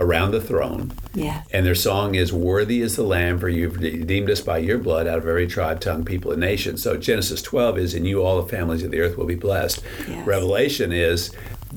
around 0.00 0.32
the 0.32 0.40
throne. 0.40 0.92
Yeah. 1.14 1.42
And 1.52 1.64
their 1.64 1.74
song 1.74 2.14
is 2.14 2.32
Worthy 2.32 2.80
is 2.80 2.96
the 2.96 3.04
Lamb, 3.04 3.38
for 3.38 3.48
you've 3.48 3.76
redeemed 3.76 4.30
us 4.30 4.40
by 4.40 4.58
your 4.58 4.78
blood 4.78 5.06
out 5.06 5.18
of 5.18 5.26
every 5.26 5.46
tribe, 5.46 5.80
tongue, 5.80 6.04
people, 6.04 6.32
and 6.32 6.40
nation. 6.40 6.76
So 6.76 6.96
Genesis 6.96 7.42
12 7.42 7.78
is, 7.78 7.94
In 7.94 8.04
you 8.04 8.22
all 8.22 8.42
the 8.42 8.48
families 8.48 8.82
of 8.82 8.90
the 8.90 9.00
earth 9.00 9.16
will 9.16 9.26
be 9.26 9.36
blessed. 9.36 9.82
Yes. 10.08 10.26
Revelation 10.26 10.92
is, 10.92 11.30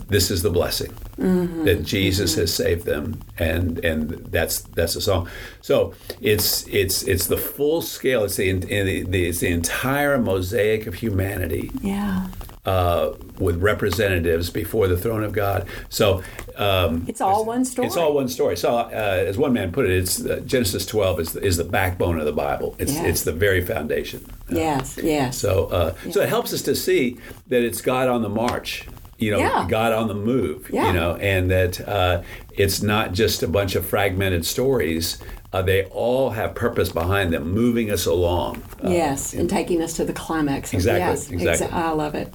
This 0.08 0.32
is 0.32 0.42
the 0.42 0.50
blessing 0.50 0.92
mm-hmm. 1.18 1.66
that 1.66 1.84
Jesus 1.84 2.32
mm-hmm. 2.32 2.42
has 2.42 2.54
saved 2.54 2.86
them, 2.86 3.22
and 3.38 3.84
and 3.84 4.10
that's 4.32 4.62
that's 4.62 4.94
the 4.94 5.02
song. 5.02 5.28
So 5.62 5.94
it's 6.22 6.68
it's 6.68 7.04
it's 7.04 7.28
the 7.28 7.38
full 7.38 7.82
scale. 7.82 8.24
It's 8.24 8.38
the, 8.38 8.54
the 8.54 9.28
it's 9.28 9.40
the 9.40 9.48
entire 9.48 10.18
mosaic 10.18 10.88
of 10.88 10.96
humanity. 10.96 11.72
Yeah. 11.82 12.28
uh, 12.66 13.14
with 13.40 13.62
representatives 13.62 14.50
before 14.50 14.88
the 14.90 14.98
throne 14.98 15.24
of 15.24 15.32
God. 15.32 15.68
So 15.90 16.22
um, 16.58 17.06
It's 17.08 17.22
all 17.22 17.46
one 17.46 17.64
story. 17.64 17.88
It's 17.88 17.96
all 17.96 18.14
one 18.14 18.28
story. 18.28 18.58
So, 18.58 18.76
uh, 18.76 18.90
as 18.90 19.38
one 19.38 19.54
man 19.54 19.72
put 19.72 19.86
it, 19.86 19.92
it's 19.92 20.26
uh, 20.26 20.42
Genesis 20.46 20.86
12 20.86 21.20
is, 21.20 21.36
is 21.38 21.58
the 21.58 21.64
backbone 21.64 22.20
of 22.20 22.26
the 22.26 22.34
Bible. 22.34 22.76
It's 22.80 22.94
Yes. 22.94 23.06
it's 23.06 23.22
the 23.24 23.32
very 23.32 23.64
foundation. 23.64 24.26
Yes, 24.50 24.98
yes. 25.02 25.38
So, 25.38 25.66
uh, 25.68 25.94
so 26.12 26.22
it 26.22 26.30
helps 26.30 26.54
us 26.54 26.62
to 26.64 26.76
see 26.76 27.18
that 27.48 27.64
it's 27.64 27.82
God 27.82 28.10
on 28.10 28.22
the 28.22 28.30
march. 28.30 28.88
You 29.18 29.32
know, 29.32 29.40
Yeah. 29.40 29.66
God 29.68 29.94
on 29.94 30.08
the 30.08 30.14
move. 30.14 30.70
Yeah. 30.72 30.88
You 30.88 30.94
know, 30.94 31.16
and 31.16 31.50
that 31.50 31.88
uh, 31.88 32.22
it's 32.52 32.82
not 32.84 33.14
just 33.14 33.42
a 33.44 33.48
bunch 33.48 33.76
of 33.76 33.86
fragmented 33.86 34.46
stories. 34.46 35.18
Uh, 35.54 35.62
they 35.62 35.86
all 35.86 36.30
have 36.32 36.54
purpose 36.54 36.92
behind 36.92 37.34
them, 37.34 37.52
moving 37.52 37.90
us 37.90 38.06
along. 38.06 38.62
Uh, 38.84 38.90
yes, 38.90 39.34
and 39.34 39.50
taking 39.50 39.82
us 39.82 39.94
to 39.94 40.06
the 40.06 40.14
climax. 40.14 40.74
Exactly, 40.74 41.00
Yes, 41.02 41.32
exactly. 41.32 41.68
exa- 41.68 41.74
I 41.74 41.92
love 41.92 42.14
it. 42.16 42.32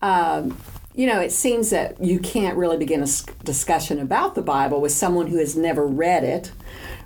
Um, 0.00 0.56
you 0.94 1.06
know, 1.06 1.20
it 1.20 1.32
seems 1.32 1.70
that 1.70 2.02
you 2.02 2.18
can't 2.18 2.56
really 2.56 2.76
begin 2.76 3.00
a 3.00 3.04
s- 3.04 3.24
discussion 3.44 3.98
about 3.98 4.34
the 4.34 4.42
Bible 4.42 4.80
with 4.80 4.92
someone 4.92 5.26
who 5.28 5.38
has 5.38 5.56
never 5.56 5.86
read 5.86 6.22
it 6.24 6.52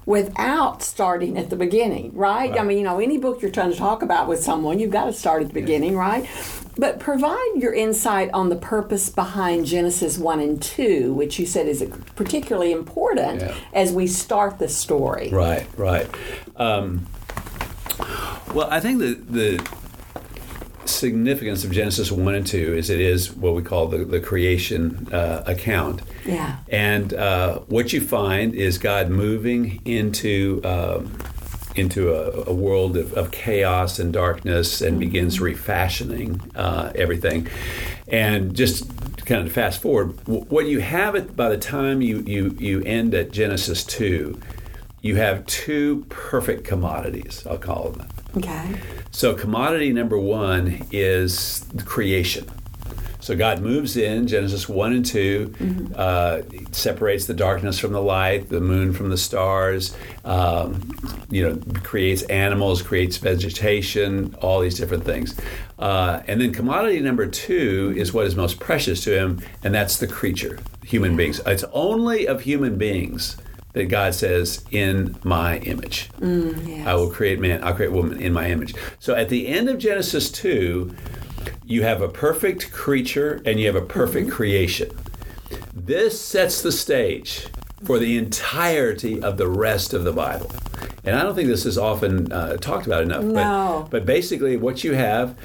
without 0.06 0.82
starting 0.84 1.36
at 1.36 1.50
the 1.50 1.56
beginning, 1.56 2.14
right? 2.14 2.56
I 2.58 2.62
mean, 2.62 2.78
you 2.78 2.84
know, 2.84 3.00
any 3.00 3.18
book 3.18 3.42
you're 3.42 3.50
trying 3.50 3.72
to 3.72 3.76
talk 3.76 4.02
about 4.02 4.28
with 4.28 4.42
someone, 4.42 4.78
you've 4.78 4.92
got 4.92 5.06
to 5.06 5.12
start 5.12 5.42
at 5.42 5.48
the 5.48 5.54
beginning, 5.54 5.96
right? 5.96 6.28
But 6.78 7.00
provide 7.00 7.54
your 7.56 7.74
insight 7.74 8.30
on 8.32 8.48
the 8.48 8.54
purpose 8.56 9.08
behind 9.08 9.66
Genesis 9.66 10.16
1 10.16 10.40
and 10.40 10.62
2, 10.62 11.12
which 11.12 11.38
you 11.40 11.46
said 11.46 11.66
is 11.66 11.84
particularly 12.14 12.70
important 12.70 13.40
Yeah. 13.40 13.54
as 13.72 13.92
we 13.92 14.06
start 14.06 14.58
the 14.60 14.68
story. 14.68 15.30
Right, 15.32 15.66
right. 15.76 16.06
Um, 16.54 17.06
well, 18.54 18.68
I 18.70 18.78
think 18.80 19.00
the 19.00 19.14
the 19.14 19.68
significance 20.88 21.64
of 21.64 21.70
Genesis 21.70 22.10
one 22.10 22.34
and 22.34 22.46
two 22.46 22.74
is 22.74 22.90
it 22.90 23.00
is 23.00 23.32
what 23.32 23.54
we 23.54 23.62
call 23.62 23.88
the 23.88 24.04
the 24.04 24.20
creation 24.20 25.08
uh, 25.12 25.42
account. 25.46 26.02
Yeah. 26.24 26.58
And 26.68 27.12
uh, 27.14 27.60
what 27.60 27.92
you 27.92 28.00
find 28.00 28.54
is 28.54 28.78
God 28.78 29.10
moving 29.10 29.80
into 29.84 30.60
um, 30.64 31.16
into 31.76 32.12
a, 32.12 32.50
a 32.50 32.54
world 32.54 32.96
of, 32.96 33.12
of 33.14 33.30
chaos 33.30 33.98
and 33.98 34.12
darkness 34.12 34.80
and 34.80 34.98
begins 34.98 35.40
refashioning 35.40 36.40
uh, 36.54 36.92
everything. 36.94 37.48
And 38.08 38.54
just 38.54 38.88
kind 39.26 39.46
of 39.46 39.52
fast 39.52 39.82
forward, 39.82 40.26
what 40.26 40.66
you 40.66 40.80
have 40.80 41.14
it 41.14 41.36
by 41.36 41.48
the 41.48 41.58
time 41.58 42.00
you, 42.00 42.20
you, 42.20 42.56
you 42.58 42.82
end 42.82 43.14
at 43.14 43.32
Genesis 43.32 43.84
2, 43.84 44.40
you 45.02 45.16
have 45.16 45.44
two 45.46 46.06
perfect 46.08 46.64
commodities, 46.64 47.46
I'll 47.46 47.58
call 47.58 47.90
them. 47.90 48.08
Okay. 48.36 48.74
So, 49.10 49.34
commodity 49.34 49.92
number 49.92 50.18
one 50.18 50.86
is 50.92 51.60
the 51.72 51.82
creation. 51.82 52.46
So, 53.20 53.34
God 53.34 53.60
moves 53.60 53.96
in, 53.96 54.26
Genesis 54.26 54.68
1 54.68 54.92
and 54.92 55.06
2, 55.06 55.92
uh, 55.96 56.42
separates 56.70 57.26
the 57.26 57.34
darkness 57.34 57.78
from 57.78 57.92
the 57.92 58.02
light, 58.02 58.50
the 58.50 58.60
moon 58.60 58.92
from 58.92 59.08
the 59.08 59.16
stars, 59.16 59.96
um, 60.24 60.96
you 61.30 61.48
know, 61.48 61.58
creates 61.82 62.22
animals, 62.24 62.82
creates 62.82 63.16
vegetation, 63.16 64.34
all 64.42 64.60
these 64.60 64.78
different 64.78 65.04
things. 65.04 65.34
Uh, 65.78 66.20
and 66.28 66.40
then, 66.40 66.52
commodity 66.52 67.00
number 67.00 67.26
two 67.26 67.94
is 67.96 68.12
what 68.12 68.26
is 68.26 68.36
most 68.36 68.60
precious 68.60 69.02
to 69.04 69.18
Him, 69.18 69.40
and 69.64 69.74
that's 69.74 69.96
the 69.96 70.06
creature, 70.06 70.58
human 70.84 71.16
beings. 71.16 71.40
It's 71.46 71.64
only 71.72 72.28
of 72.28 72.42
human 72.42 72.76
beings 72.76 73.38
that 73.76 73.90
God 73.90 74.14
says, 74.14 74.64
in 74.70 75.16
my 75.22 75.58
image. 75.58 76.08
Yes. 76.18 76.86
I 76.86 76.94
will 76.94 77.10
create 77.10 77.38
man, 77.38 77.62
I'll 77.62 77.74
create 77.74 77.92
woman 77.92 78.18
in 78.22 78.32
my 78.32 78.48
image. 78.48 78.74
So 78.98 79.14
at 79.14 79.28
the 79.28 79.48
end 79.48 79.68
of 79.68 79.76
Genesis 79.76 80.30
2, 80.30 80.96
you 81.66 81.82
have 81.82 82.00
a 82.00 82.08
perfect 82.08 82.72
creature 82.72 83.42
and 83.44 83.60
you 83.60 83.66
have 83.66 83.76
a 83.76 83.84
perfect 83.84 84.30
creation. 84.30 84.90
This 85.74 86.18
sets 86.18 86.62
the 86.62 86.72
stage 86.72 87.48
for 87.84 87.98
the 87.98 88.16
entirety 88.16 89.20
of 89.20 89.36
the 89.36 89.46
rest 89.46 89.92
of 89.92 90.04
the 90.04 90.12
Bible. 90.12 90.50
And 91.04 91.14
I 91.14 91.22
don't 91.22 91.34
think 91.34 91.48
this 91.48 91.66
is 91.66 91.76
often 91.76 92.32
uh, 92.32 92.56
talked 92.56 92.86
about 92.86 93.02
enough. 93.02 93.24
No. 93.24 93.82
But, 93.82 93.90
but 93.90 94.06
basically, 94.06 94.56
what 94.56 94.84
you 94.84 94.94
have 94.94 95.36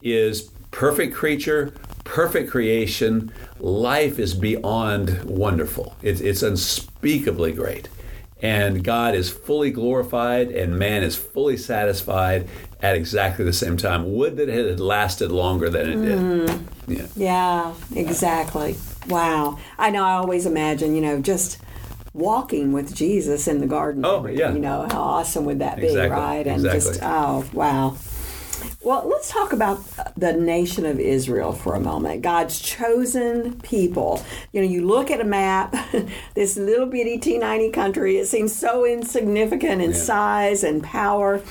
is 0.00 0.42
perfect 0.70 1.12
creature, 1.12 1.74
perfect 2.04 2.50
creation. 2.50 3.32
Life 3.58 4.18
is 4.18 4.34
beyond 4.34 5.24
wonderful. 5.24 5.96
It's, 6.02 6.20
it's 6.20 6.42
unspeakably 6.42 7.52
great. 7.52 7.88
And 8.42 8.82
God 8.82 9.14
is 9.14 9.30
fully 9.30 9.70
glorified, 9.70 10.50
and 10.50 10.78
man 10.78 11.02
is 11.02 11.14
fully 11.14 11.58
satisfied 11.58 12.48
at 12.82 12.96
exactly 12.96 13.44
the 13.44 13.52
same 13.52 13.76
time. 13.76 14.14
Would 14.14 14.36
that 14.36 14.48
it 14.48 14.70
had 14.70 14.80
lasted 14.80 15.30
longer 15.30 15.68
than 15.68 15.90
it 15.90 15.96
did. 15.96 16.18
Mm-hmm. 16.18 16.92
Yeah. 16.92 17.06
Yeah, 17.16 17.74
exactly. 17.94 18.76
Wow. 19.08 19.58
I 19.78 19.90
know 19.90 20.04
I 20.04 20.14
always 20.14 20.46
imagine, 20.46 20.94
you 20.94 21.02
know, 21.02 21.20
just 21.20 21.58
walking 22.14 22.72
with 22.72 22.94
Jesus 22.94 23.46
in 23.46 23.60
the 23.60 23.66
garden. 23.66 24.04
Oh, 24.04 24.26
yeah. 24.26 24.52
You 24.52 24.58
know, 24.58 24.86
how 24.90 25.02
awesome 25.02 25.44
would 25.44 25.58
that 25.58 25.76
be, 25.76 25.86
Exactly, 25.86 26.10
right? 26.10 26.46
And 26.46 26.62
just, 26.62 27.00
oh, 27.02 27.44
wow. 27.52 27.96
Well, 28.82 29.06
let's 29.08 29.30
talk 29.30 29.52
about 29.52 29.78
the 30.16 30.32
nation 30.32 30.86
of 30.86 30.98
Israel 30.98 31.52
for 31.52 31.74
a 31.74 31.80
moment. 31.80 32.22
God's 32.22 32.58
chosen 32.60 33.60
people. 33.60 34.24
You 34.52 34.62
know, 34.62 34.68
you 34.68 34.86
look 34.86 35.10
at 35.10 35.20
a 35.20 35.24
map, 35.24 35.74
this 36.34 36.56
little 36.56 36.86
bitty 36.86 37.18
T90 37.18 37.72
country, 37.72 38.16
it 38.18 38.26
seems 38.26 38.54
so 38.54 38.84
insignificant 38.86 39.82
in 39.82 39.90
Yeah. 39.90 39.96
size 39.96 40.64
and 40.64 40.82
power. 40.82 41.42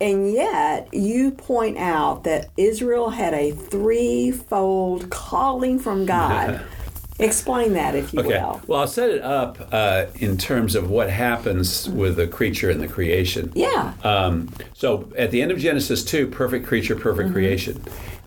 And 0.00 0.32
yet, 0.32 0.88
you 0.92 1.30
point 1.32 1.76
out 1.76 2.24
that 2.24 2.48
Israel 2.56 3.10
had 3.10 3.34
a 3.34 3.50
threefold 3.52 5.10
calling 5.10 5.78
from 5.78 6.06
God. 6.06 6.60
Explain 7.18 7.72
that, 7.72 7.94
if 7.96 8.12
you 8.12 8.20
Okay. 8.20 8.28
will. 8.40 8.60
Well, 8.66 8.80
I'll 8.80 8.86
set 8.86 9.10
it 9.10 9.22
up 9.22 9.68
uh, 9.72 10.06
in 10.20 10.36
terms 10.38 10.74
of 10.76 10.88
what 10.88 11.10
happens 11.10 11.88
with 11.88 12.16
the 12.16 12.28
creature 12.28 12.70
and 12.70 12.80
the 12.80 12.86
creation. 12.88 13.50
Yeah. 13.54 13.92
Um, 14.04 14.50
so 14.74 15.10
at 15.18 15.30
the 15.32 15.42
end 15.42 15.50
of 15.50 15.58
Genesis 15.58 16.04
2, 16.04 16.28
perfect 16.28 16.66
creature, 16.66 16.94
perfect 16.94 17.32
creation. 17.32 17.82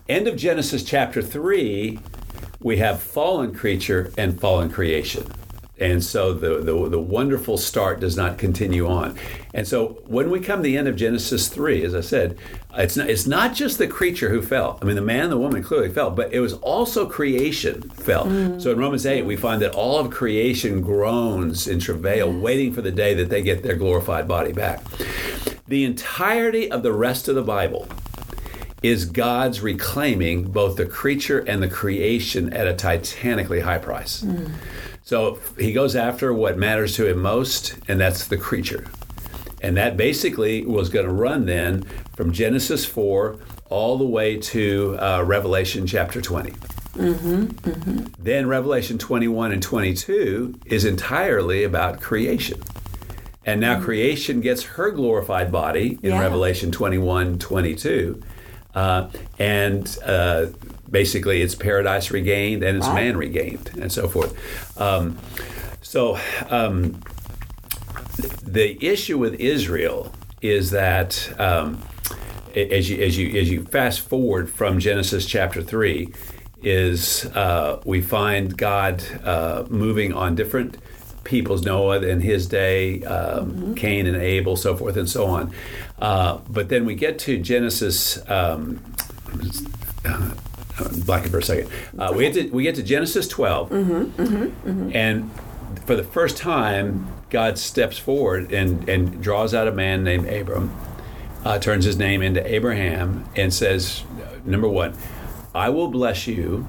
End 0.08 0.28
of 0.28 0.36
Genesis 0.36 0.84
chapter 0.84 1.22
3, 1.22 1.98
we 2.60 2.76
have 2.78 3.00
fallen 3.02 3.54
creature 3.54 4.12
and 4.18 4.38
fallen 4.38 4.68
creation. 4.70 5.26
And 5.78 6.04
so 6.04 6.34
the, 6.34 6.58
the, 6.58 6.88
the 6.88 7.00
wonderful 7.00 7.56
start 7.56 7.98
does 7.98 8.16
not 8.16 8.38
continue 8.38 8.86
on. 8.86 9.18
And 9.54 9.66
so 9.66 10.00
when 10.06 10.30
we 10.30 10.38
come 10.38 10.58
to 10.58 10.62
the 10.62 10.76
end 10.76 10.86
of 10.86 10.96
Genesis 10.96 11.48
3, 11.48 11.84
as 11.84 11.94
I 11.94 12.02
said, 12.02 12.38
it's 12.74 12.96
not, 12.96 13.08
it's 13.08 13.26
not 13.26 13.54
just 13.54 13.78
the 13.78 13.88
creature 13.88 14.28
who 14.28 14.42
fell. 14.42 14.78
I 14.80 14.84
mean, 14.84 14.96
the 14.96 15.02
man 15.02 15.24
and 15.24 15.32
the 15.32 15.38
woman 15.38 15.62
clearly 15.62 15.88
fell, 15.88 16.10
but 16.10 16.32
it 16.32 16.40
was 16.40 16.52
also 16.54 17.06
creation 17.06 17.88
fell. 17.90 18.26
Mm. 18.26 18.60
So 18.62 18.70
in 18.70 18.78
Romans 18.78 19.06
8, 19.06 19.24
we 19.24 19.36
find 19.36 19.62
that 19.62 19.74
all 19.74 19.98
of 19.98 20.10
creation 20.10 20.82
groans 20.82 21.66
in 21.66 21.80
travail, 21.80 22.30
waiting 22.30 22.72
for 22.72 22.82
the 22.82 22.92
day 22.92 23.14
that 23.14 23.30
they 23.30 23.42
get 23.42 23.62
their 23.62 23.76
glorified 23.76 24.28
body 24.28 24.52
back. 24.52 24.84
The 25.66 25.84
entirety 25.84 26.70
of 26.70 26.82
the 26.82 26.92
rest 26.92 27.28
of 27.28 27.34
the 27.34 27.42
Bible 27.42 27.88
is 28.82 29.04
God's 29.04 29.60
reclaiming 29.60 30.50
both 30.50 30.76
the 30.76 30.86
creature 30.86 31.38
and 31.38 31.62
the 31.62 31.68
creation 31.68 32.52
at 32.52 32.66
a 32.66 32.74
titanically 32.74 33.60
high 33.60 33.78
price. 33.78 34.22
Mm. 34.22 34.52
So 35.12 35.38
he 35.58 35.74
goes 35.74 35.94
after 35.94 36.32
what 36.32 36.56
matters 36.56 36.96
to 36.96 37.06
him 37.06 37.18
most, 37.20 37.74
and 37.86 38.00
that's 38.00 38.28
the 38.28 38.38
creature. 38.38 38.86
And 39.60 39.76
that 39.76 39.94
basically 39.98 40.64
was 40.64 40.88
going 40.88 41.04
to 41.04 41.12
run 41.12 41.44
then 41.44 41.82
from 42.16 42.32
Genesis 42.32 42.86
4 42.86 43.36
all 43.68 43.98
the 43.98 44.06
way 44.06 44.38
to 44.38 44.96
uh, 44.98 45.22
Revelation 45.22 45.86
chapter 45.86 46.22
20. 46.22 46.54
Then 48.18 48.46
Revelation 48.46 48.96
21 48.96 49.52
and 49.52 49.62
22 49.62 50.58
is 50.64 50.86
entirely 50.86 51.62
about 51.64 52.00
creation. 52.00 52.62
And 53.44 53.60
now 53.60 53.82
creation 53.82 54.40
gets 54.40 54.62
her 54.62 54.90
glorified 54.92 55.52
body 55.52 55.98
in 56.02 56.12
Yeah. 56.12 56.20
Revelation 56.20 56.72
21 56.72 57.38
22. 57.38 58.22
Uh, 58.74 59.08
and 59.38 59.98
uh, 60.06 60.46
basically, 60.92 61.42
it's 61.42 61.56
paradise 61.56 62.12
regained 62.12 62.62
and 62.62 62.76
it's 62.76 62.86
Right. 62.86 63.06
man 63.06 63.16
regained, 63.16 63.70
and 63.80 63.90
so 63.90 64.06
forth. 64.06 64.32
Um, 64.80 65.18
so, 65.80 66.18
um, 66.48 67.00
the 68.44 68.78
issue 68.84 69.18
with 69.18 69.34
Israel 69.40 70.14
is 70.42 70.70
that 70.70 71.32
um, 71.40 71.82
as 72.54 72.90
you 72.90 73.02
as 73.02 73.16
you 73.18 73.40
as 73.40 73.50
you 73.50 73.64
fast 73.64 74.00
forward 74.00 74.50
from 74.50 74.78
Genesis 74.78 75.26
chapter 75.26 75.62
three, 75.62 76.12
is 76.62 77.24
uh, 77.34 77.80
we 77.84 78.00
find 78.00 78.56
God 78.56 79.02
uh, 79.24 79.64
moving 79.68 80.12
on 80.12 80.34
different 80.34 80.76
peoples, 81.24 81.64
Noah 81.64 82.02
in 82.02 82.20
his 82.20 82.46
day, 82.46 83.02
um, 83.04 83.74
Cain 83.74 84.06
and 84.06 84.16
Abel, 84.16 84.56
so 84.56 84.76
forth 84.76 84.96
and 84.96 85.08
so 85.08 85.26
on. 85.26 85.52
Uh, 86.00 86.38
but 86.48 86.68
then 86.68 86.84
we 86.84 86.94
get 86.94 87.18
to 87.20 87.38
Genesis. 87.38 88.18
Um, 88.28 88.80
I'm 90.78 91.00
blacking 91.00 91.30
for 91.30 91.38
a 91.38 91.42
second. 91.42 91.70
Uh, 91.98 92.12
we 92.16 92.30
get 92.30 92.34
to 92.34 92.50
we 92.50 92.62
get 92.62 92.74
to 92.76 92.82
Genesis 92.82 93.28
12 93.28 93.72
and 94.94 95.30
for 95.86 95.96
the 95.96 96.04
first 96.04 96.36
time, 96.36 97.08
God 97.30 97.58
steps 97.58 97.98
forward 97.98 98.52
and 98.52 98.88
and 98.88 99.22
draws 99.22 99.54
out 99.54 99.66
a 99.68 99.72
man 99.72 100.04
named 100.04 100.28
Abram, 100.28 100.74
uh, 101.44 101.58
turns 101.58 101.84
his 101.84 101.96
name 101.96 102.22
into 102.22 102.44
Abraham, 102.46 103.24
and 103.36 103.52
says, 103.52 104.04
number 104.44 104.68
one, 104.68 104.94
I 105.54 105.70
will 105.70 105.88
bless 105.88 106.26
you, 106.26 106.66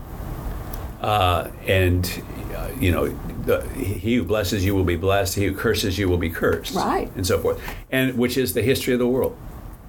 uh, 1.01 1.49
and 1.67 2.23
uh, 2.55 2.69
you 2.79 2.91
know, 2.91 3.07
the, 3.45 3.61
he 3.73 4.15
who 4.15 4.23
blesses 4.23 4.63
you 4.65 4.73
will 4.73 4.83
be 4.85 4.95
blessed. 4.95 5.35
He 5.35 5.45
who 5.45 5.53
curses 5.55 5.97
you 5.97 6.07
will 6.09 6.17
be 6.17 6.29
cursed. 6.29 6.75
Right. 6.75 7.11
and 7.15 7.25
so 7.27 7.39
forth, 7.39 7.61
and 7.91 8.17
which 8.17 8.37
is 8.37 8.53
the 8.53 8.61
history 8.61 8.93
of 8.93 8.99
the 8.99 9.07
world. 9.07 9.37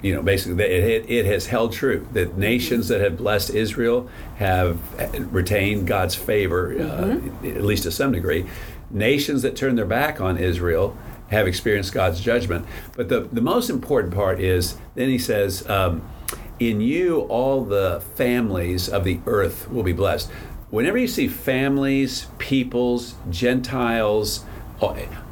You 0.05 0.15
know, 0.15 0.23
basically, 0.23 0.63
it, 0.63 0.85
it, 0.85 1.11
it 1.11 1.25
has 1.25 1.47
held 1.47 1.73
true 1.73 2.07
that 2.13 2.37
nations 2.37 2.89
that 2.89 3.01
have 3.01 3.17
blessed 3.17 3.49
Israel 3.49 4.07
have 4.37 4.79
retained 5.33 5.87
God's 5.87 6.15
favor, 6.15 6.79
uh, 6.79 7.47
at 7.49 7.65
least 7.65 7.85
to 7.85 7.91
some 7.91 8.13
degree. 8.13 8.45
Nations 8.91 9.41
that 9.41 9.57
turn 9.57 9.77
their 9.77 9.87
back 9.87 10.21
on 10.21 10.37
Israel 10.37 10.95
have 11.31 11.47
experienced 11.47 11.95
God's 11.95 12.21
judgment. 12.21 12.67
But 12.95 13.09
the, 13.09 13.21
the 13.21 13.41
most 13.41 13.71
important 13.71 14.13
part 14.13 14.41
is 14.41 14.77
then 14.95 15.09
he 15.09 15.17
says, 15.17 15.67
um, 15.71 16.07
In 16.61 16.83
you, 16.83 17.21
all 17.21 17.65
the 17.65 18.03
families 18.15 18.91
of 18.91 19.05
the 19.05 19.21
earth 19.25 19.71
will 19.71 19.85
be 19.85 19.95
blessed. 19.95 20.31
Whenever 20.69 20.99
you 20.99 21.09
see 21.09 21.29
families, 21.29 22.27
peoples, 22.37 23.15
Gentiles, 23.31 24.45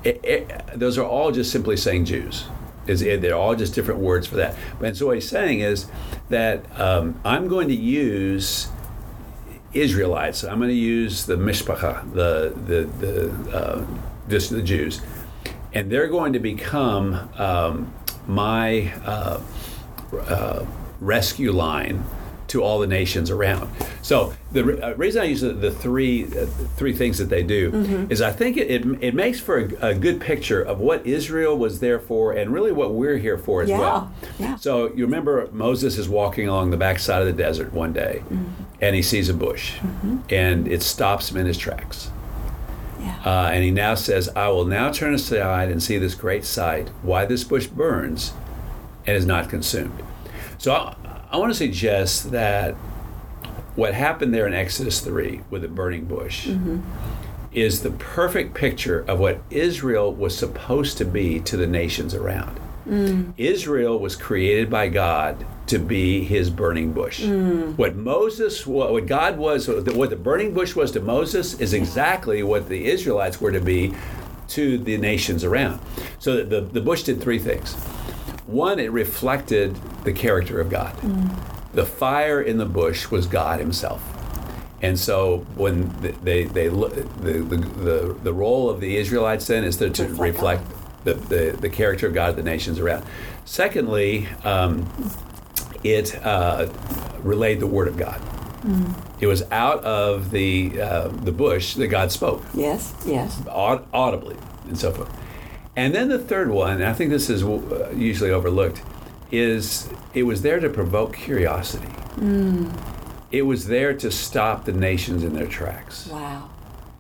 it, 0.03 0.19
it, 0.25 0.79
those 0.79 0.97
are 0.97 1.05
all 1.05 1.31
just 1.31 1.53
simply 1.53 1.77
saying 1.77 2.07
Jews. 2.07 2.47
Is 2.87 3.01
they're 3.01 3.35
all 3.35 3.55
just 3.55 3.75
different 3.75 4.01
words 4.01 4.27
for 4.27 4.37
that. 4.37 4.57
But 4.81 4.97
so 4.97 5.07
what 5.07 5.17
he's 5.17 5.29
saying 5.29 5.61
is 5.61 5.87
that 6.29 6.65
um, 6.81 7.21
I'm 7.25 7.49
going 7.49 7.69
to 7.69 7.77
use 7.77 8.69
Israelites. 9.73 10.45
I'm 10.45 10.59
going 10.59 10.71
to 10.71 10.75
use 10.75 11.27
the 11.27 11.37
mishpacha, 11.37 12.13
the 12.13 12.53
the 12.67 12.85
the 13.07 13.57
uh, 13.57 13.87
just 14.29 14.51
the 14.51 14.63
Jews, 14.63 15.01
and 15.73 15.91
they're 15.91 16.09
going 16.09 16.33
to 16.33 16.39
become 16.39 17.29
um, 17.39 17.93
my 18.27 18.93
uh, 19.05 19.41
uh, 20.13 20.67
rescue 21.01 21.53
line 21.53 22.05
to 22.53 22.63
all 22.63 22.79
the 22.79 22.87
nations 22.87 23.31
around. 23.31 23.71
So 24.03 24.35
the 24.53 24.63
uh, 24.87 24.95
reason 24.95 25.23
I 25.23 25.25
use 25.25 25.41
the, 25.41 25.53
the 25.55 25.71
three 25.71 26.25
uh, 26.27 26.47
three 26.77 26.93
things 26.93 27.17
that 27.19 27.29
they 27.31 27.43
do 27.43 27.73
Mm-hmm. 27.73 28.13
is 28.13 28.21
I 28.21 28.31
think 28.33 28.57
it, 28.57 28.71
it, 28.71 28.85
it 29.03 29.15
makes 29.15 29.41
for 29.41 29.59
a, 29.59 29.89
a 29.91 29.95
good 29.95 30.21
picture 30.21 30.61
of 30.63 30.79
what 30.81 31.07
Israel 31.07 31.57
was 31.57 31.81
there 31.81 31.99
for 31.99 32.33
and 32.33 32.53
really 32.53 32.73
what 32.73 32.93
we're 32.95 33.17
here 33.19 33.39
for 33.39 33.63
as 33.63 33.69
Yeah, 33.71 33.79
well. 33.79 34.13
yeah. 34.39 34.57
So 34.57 34.93
you 34.95 35.05
remember 35.07 35.49
Moses 35.53 35.97
is 35.99 36.09
walking 36.09 36.47
along 36.49 36.71
the 36.71 36.77
backside 36.77 37.21
of 37.23 37.27
the 37.27 37.43
desert 37.43 37.73
one 37.73 37.93
day, 37.93 38.23
Mm-hmm. 38.31 38.63
and 38.83 38.95
he 38.97 39.03
sees 39.03 39.29
a 39.29 39.35
bush, 39.35 39.75
and 40.29 40.69
it 40.69 40.83
stops 40.83 41.31
him 41.31 41.37
in 41.39 41.47
his 41.47 41.57
tracks. 41.59 42.11
Yeah. 43.01 43.17
Uh, 43.25 43.51
and 43.53 43.65
he 43.65 43.71
now 43.71 43.95
says, 43.95 44.29
I 44.37 44.49
will 44.49 44.67
now 44.67 44.93
turn 44.93 45.15
aside 45.15 45.71
and 45.71 45.83
see 45.83 45.99
this 45.99 46.15
great 46.15 46.45
sight, 46.45 46.89
why 47.03 47.25
this 47.25 47.43
bush 47.45 47.67
burns 47.67 48.33
and 49.07 49.17
is 49.17 49.27
not 49.27 49.49
consumed. 49.49 50.01
So 50.59 50.95
I, 51.33 51.39
want 51.39 51.51
to 51.51 51.57
suggest 51.57 52.31
that 52.31 52.75
what 53.75 53.95
happened 53.95 54.35
there 54.35 54.47
in 54.47 54.55
Exodus 54.55 55.01
3 55.01 55.41
with 55.51 55.63
the 55.63 55.69
burning 55.69 56.05
bush 56.05 56.47
mm-hmm. 56.47 56.81
is 57.53 57.83
the 57.83 57.91
perfect 57.91 58.55
picture 58.55 59.05
of 59.09 59.19
what 59.19 59.41
Israel 59.51 60.13
was 60.13 60.37
supposed 60.37 60.99
to 60.99 61.05
be 61.05 61.41
to 61.41 61.57
the 61.57 61.67
nations 61.67 62.15
around. 62.15 62.61
Mm. 62.87 63.33
Israel 63.37 63.99
was 63.99 64.17
created 64.17 64.69
by 64.69 64.89
God 64.89 65.47
to 65.69 65.79
be 65.79 66.25
his 66.25 66.51
burning 66.51 66.93
bush. 66.93 67.21
Mm. 67.23 67.77
What 67.79 67.95
Moses, 67.95 68.67
what 68.67 69.07
God 69.07 69.39
was, 69.39 69.69
what 69.69 70.11
the 70.11 70.17
burning 70.17 70.53
bush 70.53 70.75
was 70.75 70.91
to 70.93 71.01
Moses 71.01 71.59
is 71.61 71.75
exactly 71.75 72.43
what 72.43 72.69
the 72.69 72.87
Israelites 72.87 73.41
were 73.41 73.53
to 73.53 73.61
be 73.61 73.95
to 74.49 74.79
the 74.79 74.99
nations 74.99 75.45
around. 75.45 75.81
So 76.19 76.45
the, 76.45 76.61
the 76.61 76.81
bush 76.81 77.05
did 77.05 77.21
three 77.21 77.39
things. 77.39 77.77
One, 78.53 78.79
it 78.79 78.93
reflected 78.93 79.77
the 80.05 80.13
character 80.13 80.61
of 80.61 80.69
God. 80.69 80.95
The 81.73 81.87
fire 81.87 82.41
in 82.41 82.59
the 82.59 82.67
bush 82.67 83.11
was 83.11 83.27
God 83.27 83.61
Himself. 83.61 84.03
And 84.83 84.99
so 84.99 85.39
when 85.55 85.91
they, 86.23 86.45
they, 86.45 86.69
look, 86.69 86.95
the, 86.95 87.05
the, 87.33 87.57
the, 87.57 88.17
the 88.23 88.33
role 88.33 88.69
of 88.69 88.81
the 88.81 88.97
Israelites 88.97 89.47
then 89.47 89.65
is 89.65 89.77
to, 89.79 89.91
to 89.91 90.07
Reflect 90.09 90.65
the, 91.05 91.15
the, 91.15 91.57
the 91.59 91.71
character 91.71 92.09
of 92.09 92.15
God 92.15 92.31
of 92.31 92.37
the 92.37 92.43
nations 92.43 92.79
around. 92.79 93.05
Secondly, 93.45 94.29
um, 94.45 94.87
it 95.83 96.15
uh, 96.25 96.69
relayed 97.21 97.61
the 97.61 97.67
word 97.67 97.89
of 97.89 97.97
God. 97.97 98.21
It 99.21 99.27
was 99.29 99.43
out 99.51 99.83
of 99.85 100.31
the, 100.31 100.81
uh, 100.81 101.09
the 101.09 101.33
bush 101.33 101.75
that 101.75 101.89
God 101.89 102.13
spoke 102.13 102.45
Yes, 102.55 102.95
yes. 103.07 103.41
aud- 103.49 103.87
audibly 103.93 104.37
and 104.69 104.79
so 104.79 104.93
forth. 104.93 105.11
And 105.77 105.95
then 105.95 106.09
the 106.09 106.19
third 106.19 106.51
one, 106.51 106.75
and 106.75 106.85
I 106.85 106.93
think 106.93 107.11
this 107.11 107.31
is 107.31 107.43
uh, 107.43 107.93
usually 107.97 108.31
overlooked, 108.31 108.83
is 109.31 109.89
it 110.13 110.25
was 110.25 110.43
there 110.43 110.61
to 110.61 110.69
provoke 110.69 111.15
curiosity. 111.17 111.89
It 113.31 113.43
was 113.43 113.67
there 113.67 113.95
to 113.95 114.11
stop 114.11 114.67
the 114.67 114.73
nations 114.73 115.25
in 115.25 115.33
their 115.33 115.47
tracks, 115.47 116.07
Wow. 116.09 116.51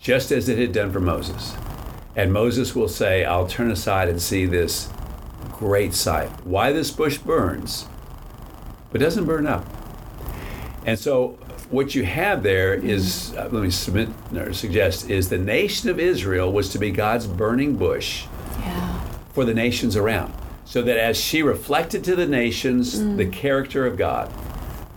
just 0.00 0.32
as 0.32 0.48
it 0.48 0.56
had 0.58 0.72
done 0.72 0.90
for 0.90 1.00
Moses. 1.00 1.54
And 2.16 2.32
Moses 2.32 2.74
will 2.74 2.88
say, 2.88 3.24
I'll 3.24 3.46
turn 3.46 3.70
aside 3.70 4.08
and 4.08 4.20
see 4.20 4.46
this 4.46 4.88
great 5.52 5.92
sight. 5.92 6.30
Why 6.44 6.72
this 6.72 6.90
bush 6.90 7.18
burns, 7.18 7.86
but 8.90 9.00
doesn't 9.02 9.26
burn 9.26 9.46
up. 9.46 9.66
And 10.86 10.98
so, 10.98 11.38
what 11.70 11.94
you 11.94 12.04
have 12.04 12.42
there 12.42 12.74
is, 12.74 13.34
uh, 13.36 13.48
let 13.52 13.62
me 13.62 13.70
submit 13.70 14.08
or 14.34 14.52
suggest, 14.54 15.08
is 15.10 15.28
the 15.28 15.38
nation 15.38 15.90
of 15.90 16.00
Israel 16.00 16.50
was 16.52 16.70
to 16.70 16.78
be 16.78 16.90
God's 16.90 17.26
burning 17.26 17.76
bush. 17.76 18.24
For 19.32 19.44
the 19.44 19.54
nations 19.54 19.96
around. 19.96 20.32
So 20.64 20.82
that 20.82 20.96
as 20.96 21.16
she 21.18 21.42
reflected 21.42 22.04
to 22.04 22.16
the 22.16 22.26
nations 22.26 22.98
the 23.16 23.26
character 23.26 23.86
of 23.86 23.96
God, 23.96 24.32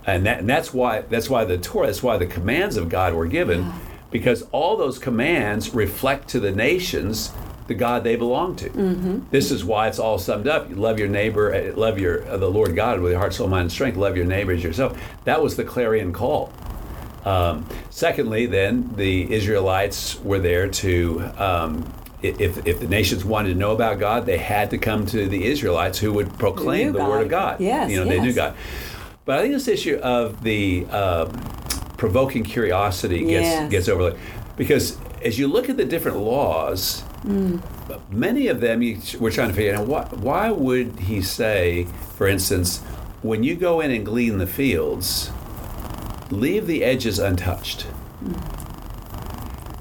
and, 0.06 0.24
that, 0.24 0.38
and 0.40 0.48
that's 0.48 0.72
why 0.72 1.00
that's 1.02 1.28
why 1.28 1.44
the 1.44 1.58
Torah, 1.58 1.86
that's 1.88 2.02
why 2.02 2.16
the 2.16 2.26
commands 2.26 2.76
of 2.76 2.88
God 2.88 3.12
were 3.14 3.26
given, 3.26 3.72
because 4.10 4.42
all 4.52 4.76
those 4.76 4.98
commands 4.98 5.74
reflect 5.74 6.28
to 6.28 6.40
the 6.40 6.52
nations 6.52 7.32
the 7.66 7.74
God 7.74 8.04
they 8.04 8.14
belong 8.14 8.54
to. 8.56 8.68
This 9.32 9.50
is 9.50 9.64
why 9.64 9.88
it's 9.88 9.98
all 9.98 10.18
summed 10.18 10.46
up. 10.46 10.70
You 10.70 10.76
love 10.76 11.00
your 11.00 11.08
neighbor, 11.08 11.52
uh, 11.52 11.74
love 11.76 11.98
your 11.98 12.24
uh, 12.28 12.36
the 12.36 12.48
Lord 12.48 12.76
God 12.76 13.00
with 13.00 13.10
your 13.10 13.18
heart, 13.18 13.34
soul, 13.34 13.48
mind, 13.48 13.62
and 13.62 13.72
strength. 13.72 13.96
Love 13.96 14.16
your 14.16 14.24
neighbor 14.24 14.52
as 14.52 14.62
yourself. 14.62 14.96
That 15.24 15.42
was 15.42 15.56
the 15.56 15.64
clarion 15.64 16.12
call. 16.12 16.52
Um, 17.24 17.66
secondly, 17.90 18.46
then 18.46 18.92
the 18.94 19.32
Israelites 19.34 20.20
were 20.20 20.38
there 20.38 20.68
to, 20.68 21.28
um, 21.36 21.92
if, 22.22 22.66
if 22.66 22.80
the 22.80 22.88
nations 22.88 23.24
wanted 23.24 23.50
to 23.50 23.54
know 23.54 23.72
about 23.72 23.98
God, 23.98 24.26
they 24.26 24.38
had 24.38 24.70
to 24.70 24.78
come 24.78 25.06
to 25.06 25.28
the 25.28 25.44
Israelites 25.46 25.98
who 25.98 26.12
would 26.14 26.38
proclaim 26.38 26.92
the 26.92 27.04
word 27.04 27.22
of 27.22 27.28
God. 27.28 27.60
Yes, 27.60 27.90
you 27.90 27.96
know 27.98 28.04
they 28.04 28.20
knew. 28.20 28.32
God. 28.32 28.54
But 29.24 29.38
I 29.38 29.42
think 29.42 29.54
this 29.54 29.68
issue 29.68 29.96
of 29.96 30.42
the 30.42 30.86
um, 30.86 31.30
provoking 31.96 32.44
curiosity 32.44 33.20
gets 33.20 33.44
Yes. 33.44 33.70
gets 33.70 33.88
overlooked 33.88 34.18
because 34.56 34.96
as 35.24 35.38
you 35.38 35.48
look 35.48 35.68
at 35.68 35.76
the 35.76 35.84
different 35.84 36.18
laws, 36.18 37.02
Mm. 37.24 37.60
many 38.10 38.46
of 38.46 38.60
them 38.60 38.82
you, 38.82 38.98
we're 39.18 39.32
trying 39.32 39.48
to 39.48 39.54
figure 39.54 39.74
out 39.74 39.88
why, 39.88 40.04
why 40.12 40.50
would 40.50 41.00
he 41.00 41.20
say, 41.22 41.88
for 42.16 42.28
instance, 42.28 42.78
when 43.22 43.42
you 43.42 43.56
go 43.56 43.80
in 43.80 43.90
and 43.90 44.06
glean 44.06 44.38
the 44.38 44.46
fields, 44.46 45.32
leave 46.30 46.68
the 46.68 46.84
edges 46.84 47.18
untouched. 47.18 47.86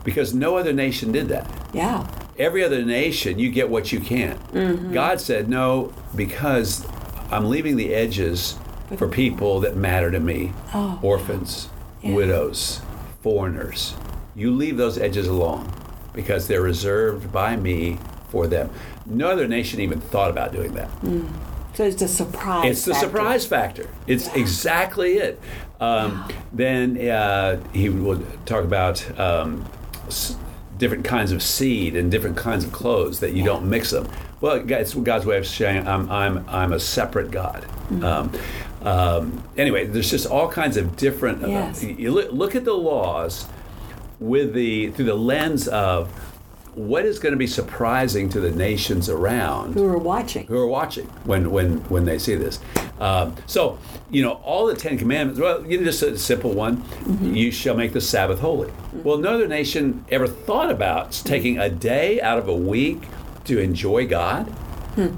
Because 0.04 0.34
no 0.34 0.58
other 0.58 0.74
nation 0.74 1.12
did 1.12 1.28
that. 1.30 1.48
Yeah. 1.74 2.08
Every 2.38 2.64
other 2.64 2.84
nation, 2.84 3.40
you 3.40 3.50
get 3.50 3.70
what 3.70 3.92
you 3.92 4.00
can. 4.00 4.92
God 4.94 5.22
said, 5.22 5.48
no, 5.48 5.94
because 6.16 6.86
I'm 7.32 7.50
leaving 7.50 7.78
the 7.78 7.94
edges 7.94 8.58
for 8.98 9.08
people 9.08 9.62
that 9.62 9.76
matter 9.76 10.12
to 10.12 10.20
me 10.20 10.52
Oh, 10.74 11.00
orphans, 11.02 11.70
Yeah. 12.02 12.14
widows, 12.14 12.82
foreigners. 13.22 13.96
You 14.36 14.52
leave 14.52 14.78
those 14.78 14.98
edges 14.98 15.28
alone 15.28 15.72
because 16.14 16.48
they're 16.48 16.62
reserved 16.62 17.32
by 17.32 17.56
me 17.56 17.98
for 18.30 18.48
them. 18.48 18.70
No 19.06 19.30
other 19.30 19.48
nation 19.48 19.80
even 19.80 20.02
thought 20.02 20.30
about 20.30 20.52
doing 20.52 20.74
that. 20.74 20.90
So 21.74 21.84
it's 21.86 22.02
a 22.02 22.08
surprise. 22.08 22.70
It's 22.70 22.86
the 22.86 22.94
factor. 22.94 23.08
surprise 23.08 23.46
factor. 23.46 23.90
It's 24.08 24.28
exactly 24.36 25.14
it. 25.18 25.40
Um, 25.80 26.26
Then 26.54 26.98
uh, 27.10 27.60
he 27.74 27.90
would 27.90 28.26
talk 28.46 28.64
about 28.64 29.04
um, 29.20 29.66
s- 30.08 30.36
different 30.78 31.06
kinds 31.06 31.32
of 31.32 31.42
seed 31.42 31.96
and 31.96 32.12
different 32.12 32.38
kinds 32.38 32.64
of 32.66 32.72
clothes 32.72 33.20
that 33.20 33.32
you 33.32 33.40
Yeah. 33.40 33.46
don't 33.46 33.70
mix 33.70 33.92
them. 33.92 34.08
Well, 34.42 34.62
it's 34.70 34.94
God's 34.94 35.26
way 35.26 35.38
of 35.38 35.48
saying 35.48 35.88
I'm 35.88 36.10
I'm 36.12 36.46
I'm 36.48 36.74
a 36.74 36.80
separate 36.80 37.32
God. 37.32 37.64
Mm-hmm. 37.90 38.04
Um, 38.04 38.32
um, 38.82 39.44
anyway, 39.58 39.88
there's 39.88 40.12
just 40.12 40.28
all 40.28 40.48
kinds 40.48 40.78
of 40.78 40.96
different. 40.96 41.44
uh, 41.44 41.74
you 41.82 42.12
look, 42.12 42.32
look 42.32 42.56
at 42.56 42.66
the 42.66 42.74
laws 42.74 43.48
with 44.20 44.54
the 44.54 44.92
through 44.92 45.06
the 45.06 45.16
lens 45.16 45.68
of 45.68 46.10
what 46.76 47.06
is 47.06 47.20
going 47.20 47.32
to 47.32 47.38
be 47.38 47.48
surprising 47.48 48.28
to 48.30 48.40
the 48.40 48.52
nations 48.52 49.10
around 49.10 49.74
Who 49.74 49.86
are 49.88 49.98
watching? 49.98 50.46
who 50.48 50.58
are 50.58 50.68
watching 50.68 51.06
when 51.24 51.50
when 51.52 51.78
when 51.90 52.06
they 52.06 52.20
see 52.20 52.36
this. 52.36 52.60
Um, 53.00 53.36
so 53.46 53.78
you 54.10 54.22
know 54.22 54.34
all 54.44 54.66
the 54.68 54.76
Ten 54.76 54.98
Commandments. 54.98 55.40
Well, 55.40 55.66
you 55.66 55.78
know, 55.78 55.86
just 55.86 56.02
a 56.04 56.18
simple 56.18 56.52
one: 56.54 56.84
you 57.22 57.50
shall 57.52 57.76
make 57.76 57.94
the 57.94 58.02
Sabbath 58.02 58.40
holy. 58.40 58.72
Well, 58.94 59.18
no 59.18 59.36
other 59.36 59.48
nation 59.48 60.06
ever 60.10 60.28
thought 60.28 60.70
about 60.70 61.12
taking 61.26 61.58
a 61.58 61.70
day 61.70 62.22
out 62.22 62.38
of 62.38 62.48
a 62.48 62.56
week 62.56 63.04
to 63.46 63.60
enjoy 63.60 64.08
God. 64.08 64.54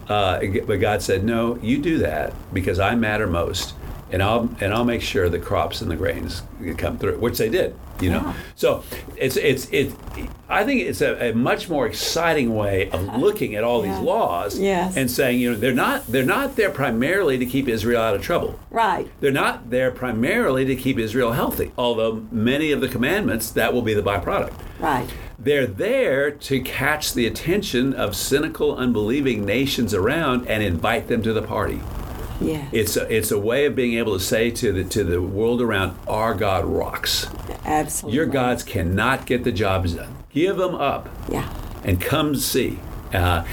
Uh, 0.10 0.40
but 0.66 0.80
God 0.80 1.02
said, 1.04 1.24
"No, 1.24 1.58
you 1.62 1.78
do 1.80 2.00
that 2.00 2.34
because 2.54 2.80
I 2.80 2.96
matter 2.96 3.28
most." 3.28 3.74
And 4.12 4.24
I'll 4.24 4.50
and 4.62 4.74
I'll 4.74 4.86
make 4.86 5.02
sure 5.02 5.30
the 5.30 5.40
crops 5.40 5.82
and 5.82 5.90
the 5.92 5.96
grains 5.96 6.44
come 6.78 6.98
through, 6.98 7.18
which 7.20 7.38
they 7.38 7.50
did. 7.50 7.76
You 8.00 8.12
know, 8.12 8.22
Yeah. 8.22 8.34
so 8.56 8.84
it's 9.16 9.38
it's 9.38 9.68
it. 9.72 9.92
I 10.48 10.64
think 10.64 10.82
it's 10.82 11.02
a, 11.02 11.32
a 11.32 11.34
much 11.34 11.68
more 11.68 11.88
exciting 11.88 12.56
way 12.56 12.90
of 12.92 13.18
looking 13.18 13.56
at 13.56 13.64
all 13.64 13.84
Yeah. 13.84 13.92
these 13.96 14.02
laws 14.04 14.60
Yes. 14.60 14.96
and 14.96 15.10
saying, 15.10 15.40
you 15.40 15.52
know, 15.52 15.58
they're 15.58 15.74
not 15.74 16.06
they're 16.08 16.24
not 16.24 16.56
there 16.56 16.70
primarily 16.70 17.38
to 17.40 17.46
keep 17.46 17.68
Israel 17.68 18.02
out 18.02 18.16
of 18.16 18.22
trouble. 18.22 18.60
Right. 18.70 19.08
They're 19.20 19.32
not 19.32 19.72
there 19.72 19.90
primarily 19.92 20.64
to 20.66 20.76
keep 20.76 21.00
Israel 21.00 21.32
healthy, 21.34 21.72
although 21.78 22.24
many 22.32 22.72
of 22.72 22.82
the 22.82 22.88
commandments 22.88 23.50
that 23.52 23.74
will 23.74 23.82
be 23.82 23.94
the 23.96 24.04
byproduct. 24.04 24.54
Right. 24.80 25.08
They're 25.40 25.68
there 25.68 26.30
to 26.32 26.60
catch 26.62 27.14
the 27.14 27.26
attention 27.28 27.94
of 27.94 28.16
cynical, 28.16 28.76
unbelieving 28.76 29.44
nations 29.46 29.94
around 29.94 30.48
and 30.48 30.64
invite 30.64 31.08
them 31.08 31.22
to 31.24 31.34
the 31.34 31.42
party. 31.44 31.80
Yeah. 32.40 32.68
It's 32.72 32.96
a, 32.98 33.12
it's 33.16 33.32
a 33.32 33.40
way 33.40 33.66
of 33.66 33.76
being 33.76 33.96
able 33.98 34.14
to 34.18 34.24
say 34.24 34.52
to 34.52 34.72
the 34.72 34.84
to 34.84 35.04
the 35.04 35.22
world 35.22 35.62
around, 35.62 35.98
our 36.08 36.34
God 36.36 36.66
rocks. 36.66 37.28
Absolutely. 37.66 38.16
Your 38.16 38.26
gods 38.28 38.64
cannot 38.64 39.26
get 39.26 39.44
the 39.44 39.52
jobs 39.52 39.94
done. 39.94 40.16
Give 40.30 40.58
them 40.58 40.76
up 40.76 41.10
Yeah. 41.30 41.52
and 41.84 42.00
come 42.00 42.36
see. 42.36 42.80
Uh, 43.14 43.46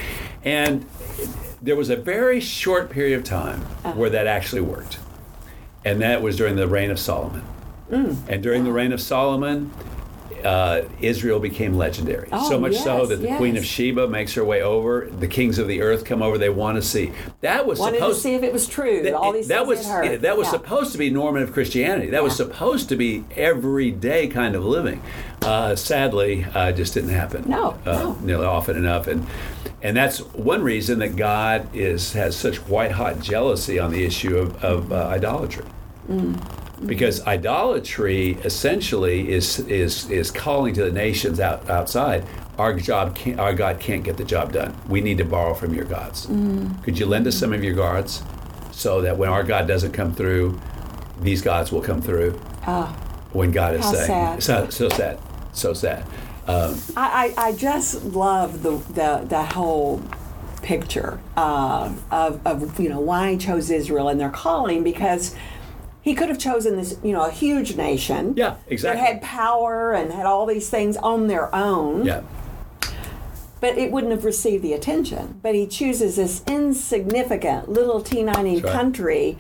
and 0.45 0.85
there 1.63 1.77
was 1.77 1.89
a 1.89 1.97
very 1.97 2.41
short 2.41 2.91
period 2.91 3.17
of 3.19 3.25
time 3.25 3.61
where 3.97 4.11
that 4.11 4.27
actually 4.27 4.61
worked, 4.61 4.99
and 5.85 6.01
that 6.03 6.21
was 6.23 6.37
during 6.37 6.57
the 6.57 6.69
reign 6.69 6.91
of 6.91 6.99
Solomon. 6.99 7.43
And 7.91 8.43
during 8.43 8.65
the 8.65 8.73
reign 8.73 8.93
of 8.93 9.01
Solomon, 9.01 9.71
uh, 10.45 10.83
Israel 11.01 11.41
became 11.41 11.75
legendary. 11.77 12.29
Oh, 12.33 12.49
so 12.49 12.59
much 12.61 12.77
so 12.77 13.07
that 13.07 13.17
the 13.23 13.37
Queen 13.37 13.57
of. 13.57 13.65
Sheba 13.65 14.07
makes 14.09 14.35
her 14.35 14.45
way 14.45 14.63
over. 14.63 15.09
The 15.11 15.27
kings 15.27 15.59
of 15.59 15.67
the 15.69 15.81
earth 15.83 16.05
come 16.05 16.23
over. 16.23 16.37
They 16.39 16.51
want 16.51 16.77
to 16.77 16.83
see. 16.83 17.13
That 17.41 17.67
was 17.67 17.79
Wanted 17.79 17.93
to 17.93 17.99
supposed 17.99 18.23
see 18.23 18.35
if 18.35 18.43
it 18.43 18.53
was 18.53 18.67
true. 18.69 19.03
that, 19.03 19.15
all 19.15 19.33
these 19.33 19.49
that 19.49 19.67
was 19.67 19.87
yeah, 19.87 20.17
that 20.17 20.37
was 20.37 20.47
Yeah. 20.47 20.51
supposed 20.53 20.93
to 20.93 20.99
be 20.99 21.11
normative 21.11 21.53
Christianity. 21.53 22.11
That 22.11 22.23
was 22.23 22.37
supposed 22.37 22.89
to 22.91 22.97
be 22.97 23.25
everyday 23.37 24.27
kind 24.29 24.55
of 24.55 24.65
living. 24.65 25.01
Uh, 25.43 25.75
sadly, 25.77 26.45
uh, 26.45 26.69
it 26.69 26.77
just 26.77 26.95
didn't 26.95 27.11
happen. 27.11 27.45
No, 27.49 27.79
uh, 27.87 27.93
no. 27.93 28.13
nearly 28.23 28.47
often 28.47 28.77
enough, 28.77 29.07
and 29.07 29.27
and 29.83 29.97
that's 29.97 30.19
one 30.35 30.63
reason 30.63 30.99
that 31.01 31.17
God 31.17 31.69
is 31.75 32.13
has 32.15 32.37
such 32.37 32.57
white 32.69 32.93
hot 32.93 33.21
jealousy 33.21 33.79
on 33.79 33.91
the 33.93 34.05
issue 34.05 34.37
of, 34.37 34.63
of 34.65 34.93
uh, 34.93 35.07
idolatry. 35.09 35.65
Mm. 36.09 36.39
Because 36.87 37.27
idolatry 37.27 38.33
essentially 38.45 39.33
is 39.33 39.61
is 39.61 40.11
is 40.11 40.31
calling 40.31 40.75
to 40.75 40.85
the 40.85 40.93
nations 40.93 41.41
out 41.41 41.69
outside. 41.69 42.25
Our 42.59 42.75
job, 42.75 43.19
our 43.39 43.53
God 43.53 43.81
can't 43.81 44.05
get 44.05 44.17
the 44.17 44.25
job 44.25 44.53
done. 44.53 44.77
We 44.89 45.01
need 45.01 45.19
to 45.19 45.25
borrow 45.25 45.55
from 45.55 45.75
your 45.75 45.87
gods. 45.87 46.27
Mm. 46.27 46.83
Could 46.85 46.99
you 46.99 47.07
lend 47.07 47.27
us 47.27 47.37
some 47.37 47.53
of 47.53 47.65
your 47.65 47.75
gods, 47.75 48.23
so 48.71 49.01
that 49.01 49.19
when 49.19 49.29
our 49.29 49.43
God 49.43 49.67
doesn't 49.67 49.93
come 49.93 50.15
through, 50.15 50.61
these 51.21 51.43
gods 51.43 51.73
will 51.73 51.83
come 51.83 52.01
through. 52.01 52.33
when 53.33 53.51
God 53.51 53.75
is. 53.75 53.85
Saying, 53.85 54.07
sad. 54.07 54.43
so 54.43 54.69
so 54.71 54.89
sad, 54.89 55.19
so 55.53 55.73
sad. 55.73 56.07
Um, 56.47 56.79
I, 56.97 57.35
I, 57.39 57.49
I 57.49 57.53
just 57.53 58.05
love 58.05 58.63
the, 58.63 58.77
the, 58.93 59.25
the 59.27 59.43
whole 59.43 60.03
picture 60.63 61.19
uh, 61.37 61.93
of, 62.11 62.47
of 62.47 62.81
you 62.81 62.89
know 62.89 63.01
why 63.01 63.33
he 63.33 63.39
chose 63.39 63.71
Israel 63.71 64.09
and 64.09 64.19
their 64.19 64.31
calling 64.31 64.83
because 64.83 65.35
he 66.05 66.15
could 66.15 66.29
have 66.29 66.39
chosen 66.39 66.77
this 66.77 66.99
you 67.03 67.13
know 67.13 67.25
a 67.25 67.31
huge 67.31 67.77
nation 67.77 68.35
Yeah, 68.37 68.57
exactly. 68.69 69.01
that 69.01 69.07
had 69.15 69.23
power 69.23 69.95
and 69.95 70.13
had 70.13 70.27
all 70.27 70.45
these 70.47 70.69
things 70.69 70.97
on 70.99 71.27
their 71.29 71.53
own 71.55 72.05
yeah, 72.05 72.23
but 73.61 73.79
it 73.79 73.91
wouldn't 73.91 74.13
have 74.13 74.25
received 74.25 74.63
the 74.63 74.75
attention 74.75 75.41
but 75.43 75.55
he 75.55 75.67
chooses 75.67 76.17
this 76.17 76.43
insignificant 76.47 77.69
little 77.71 78.03
T90 78.03 78.63
right. 78.63 78.73
country 78.73 79.39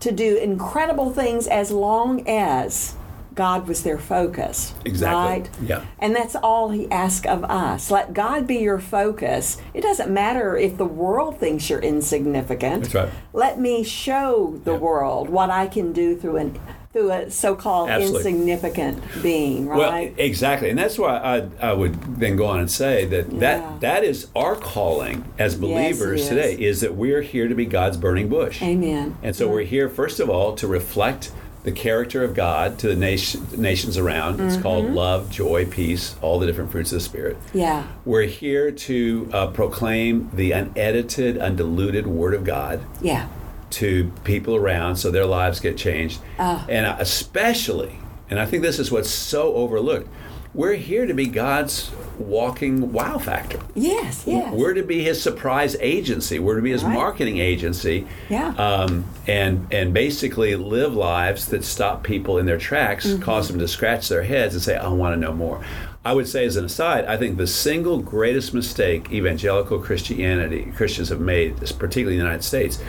to 0.00 0.12
do 0.12 0.36
incredible 0.36 1.10
things 1.12 1.46
as 1.46 1.70
long 1.70 2.28
as 2.28 2.94
God 3.34 3.66
was 3.68 3.82
their 3.82 3.98
focus. 3.98 4.74
Exactly. 4.84 5.18
Right? 5.42 5.50
Yeah. 5.62 5.84
And 5.98 6.14
that's 6.14 6.36
all 6.36 6.70
he 6.70 6.90
asks 6.90 7.26
of 7.26 7.44
us. 7.44 7.90
Let 7.90 8.12
God 8.14 8.46
be 8.46 8.56
your 8.56 8.78
focus. 8.78 9.58
It 9.74 9.80
doesn't 9.82 10.10
matter 10.10 10.56
if 10.56 10.76
the 10.76 10.84
world 10.84 11.38
thinks 11.38 11.68
you're 11.70 11.80
insignificant. 11.80 12.84
That's 12.84 12.94
right. 12.94 13.08
Let 13.32 13.58
me 13.58 13.82
show 13.84 14.60
the 14.64 14.72
Yeah. 14.72 14.78
world 14.78 15.28
what 15.28 15.50
I 15.50 15.66
can 15.66 15.92
do 15.92 16.16
through 16.16 16.36
an 16.36 16.58
through 16.92 17.10
a 17.10 17.30
so-called 17.30 17.88
Absolutely. 17.88 18.32
insignificant 18.32 19.02
being, 19.22 19.66
right? 19.66 19.78
well, 19.78 20.14
exactly, 20.18 20.68
and 20.68 20.78
that's 20.78 20.98
why 20.98 21.16
I, 21.16 21.70
I 21.70 21.72
would 21.72 22.18
then 22.20 22.36
go 22.36 22.44
on 22.44 22.60
and 22.60 22.70
say 22.70 23.06
that 23.06 23.32
Yeah. 23.32 23.38
that 23.40 23.80
that 23.80 24.04
is 24.04 24.26
our 24.36 24.54
calling 24.56 25.24
as 25.38 25.54
believers 25.54 26.20
is. 26.20 26.28
today 26.28 26.52
is 26.52 26.82
that 26.82 26.94
we're 26.94 27.22
here 27.22 27.48
to 27.48 27.54
be 27.54 27.64
God's 27.64 27.96
burning 27.96 28.28
bush. 28.28 28.62
Amen. 28.62 29.16
And 29.22 29.34
so 29.34 29.48
we're 29.48 29.62
here, 29.62 29.88
first 29.88 30.20
of 30.20 30.28
all, 30.28 30.54
to 30.56 30.66
reflect 30.66 31.32
the 31.64 31.72
character 31.72 32.24
of 32.24 32.34
God 32.34 32.78
to 32.80 32.88
the 32.88 32.96
nation, 32.96 33.46
nations 33.56 33.96
around. 33.96 34.40
It's 34.40 34.56
called 34.56 34.86
Mm-hmm. 34.86 34.94
love, 34.94 35.30
joy, 35.30 35.66
peace, 35.66 36.16
all 36.20 36.38
the 36.40 36.46
different 36.46 36.72
fruits 36.72 36.90
of 36.92 36.96
the 36.96 37.04
Spirit. 37.04 37.36
Yeah. 37.54 37.86
We're 38.04 38.26
here 38.26 38.70
to 38.72 39.30
uh, 39.32 39.46
proclaim 39.48 40.30
the 40.34 40.52
unedited, 40.52 41.38
undiluted 41.38 42.06
Word 42.06 42.34
of 42.34 42.42
God 42.44 42.80
Yeah. 43.00 43.28
to 43.70 44.10
people 44.24 44.56
around 44.56 44.96
so 44.96 45.10
their 45.10 45.26
lives 45.26 45.60
get 45.60 45.76
changed. 45.76 46.20
Ah. 46.38 46.66
And 46.68 46.84
especially, 47.00 47.98
and 48.28 48.40
I 48.40 48.46
think 48.46 48.62
this 48.62 48.78
is 48.80 48.90
what's 48.90 49.10
so 49.10 49.54
overlooked, 49.54 50.08
we're 50.54 50.74
here 50.74 51.06
to 51.06 51.14
be 51.14 51.26
God's 51.26 51.90
walking 52.18 52.92
wow 52.92 53.18
factor. 53.18 53.58
Yes, 53.74 54.24
yes. 54.26 54.52
We're 54.54 54.74
to 54.74 54.82
be 54.82 55.02
his 55.02 55.20
surprise 55.22 55.76
agency. 55.80 56.38
We're 56.38 56.56
to 56.56 56.62
be 56.62 56.70
his 56.72 56.84
Right. 56.84 56.94
marketing 56.94 57.38
agency. 57.38 58.06
Yeah. 58.28 58.48
Um, 58.58 59.04
and 59.26 59.66
and 59.70 59.94
basically 59.94 60.54
live 60.56 60.94
lives 60.94 61.46
that 61.46 61.64
stop 61.64 62.02
people 62.04 62.38
in 62.38 62.46
their 62.46 62.58
tracks, 62.58 63.06
Mm-hmm. 63.06 63.22
cause 63.22 63.48
them 63.48 63.58
to 63.58 63.66
scratch 63.68 64.08
their 64.08 64.22
heads 64.24 64.54
and 64.54 64.62
say, 64.62 64.76
"I 64.76 64.88
want 64.88 65.14
to 65.14 65.20
know 65.20 65.32
more." 65.32 65.60
I 66.04 66.12
would 66.14 66.26
say, 66.28 66.44
as 66.44 66.56
an 66.56 66.64
aside, 66.64 67.04
I 67.06 67.16
think 67.16 67.36
the 67.38 67.46
single 67.46 67.98
greatest 68.00 68.52
mistake 68.52 69.12
evangelical 69.12 69.78
Christianity 69.78 70.72
Christians 70.76 71.10
have 71.10 71.20
made, 71.20 71.56
particularly 71.78 72.14
in 72.16 72.18
the 72.18 72.24
United 72.24 72.42
States, 72.42 72.80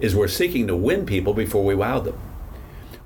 is 0.00 0.16
we're 0.16 0.28
seeking 0.28 0.66
to 0.68 0.74
win 0.76 1.04
people 1.04 1.34
before 1.34 1.62
we 1.62 1.74
wow 1.74 2.00
them. 2.00 2.14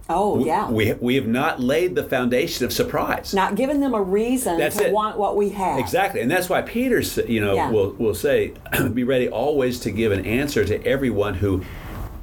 Oh, 0.08 0.44
yeah. 0.44 0.70
We 0.70 0.92
we 0.94 1.14
have 1.16 1.26
not 1.26 1.60
laid 1.60 1.94
the 1.94 2.02
foundation 2.04 2.64
of 2.64 2.72
surprise. 2.72 3.34
Not 3.34 3.54
given 3.54 3.80
them 3.80 3.94
a 3.94 4.02
reason 4.02 4.58
That's 4.58 4.76
to 4.76 4.86
it. 4.86 4.92
want 4.92 5.18
what 5.18 5.36
we 5.36 5.50
have. 5.50 5.78
Exactly, 5.78 6.20
and 6.20 6.30
that's 6.30 6.48
why 6.48 6.62
Peter, 6.62 7.00
you 7.26 7.40
know, 7.40 7.54
Yeah. 7.54 7.70
will 7.70 7.90
will 7.98 8.14
say, 8.14 8.52
"Be 8.94 9.04
ready 9.04 9.28
always 9.28 9.80
to 9.80 9.90
give 9.90 10.12
an 10.12 10.24
answer 10.24 10.64
to 10.64 10.84
everyone 10.86 11.34
who 11.34 11.62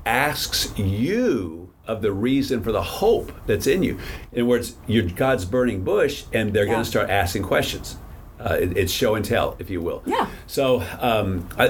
asks 0.05 0.71
you 0.77 1.69
of 1.87 2.01
the 2.01 2.11
reason 2.11 2.61
for 2.63 2.71
the 2.71 2.81
hope 2.81 3.31
that's 3.45 3.67
in 3.67 3.83
you." 3.83 3.97
In 4.31 4.41
other 4.41 4.45
words, 4.45 4.75
you're 4.87 5.05
God's 5.07 5.45
burning 5.45 5.83
bush, 5.83 6.23
and 6.33 6.53
they're 6.53 6.65
Yeah. 6.65 6.73
going 6.73 6.83
to 6.83 6.89
start 6.89 7.09
asking 7.09 7.43
questions. 7.43 7.97
Uh, 8.39 8.57
it, 8.59 8.77
it's 8.77 8.91
show 8.91 9.15
and 9.15 9.23
tell, 9.23 9.55
if 9.59 9.69
you 9.69 9.81
will. 9.81 10.03
Yeah. 10.05 10.27
So 10.45 10.83
um, 10.99 11.47
I, 11.57 11.69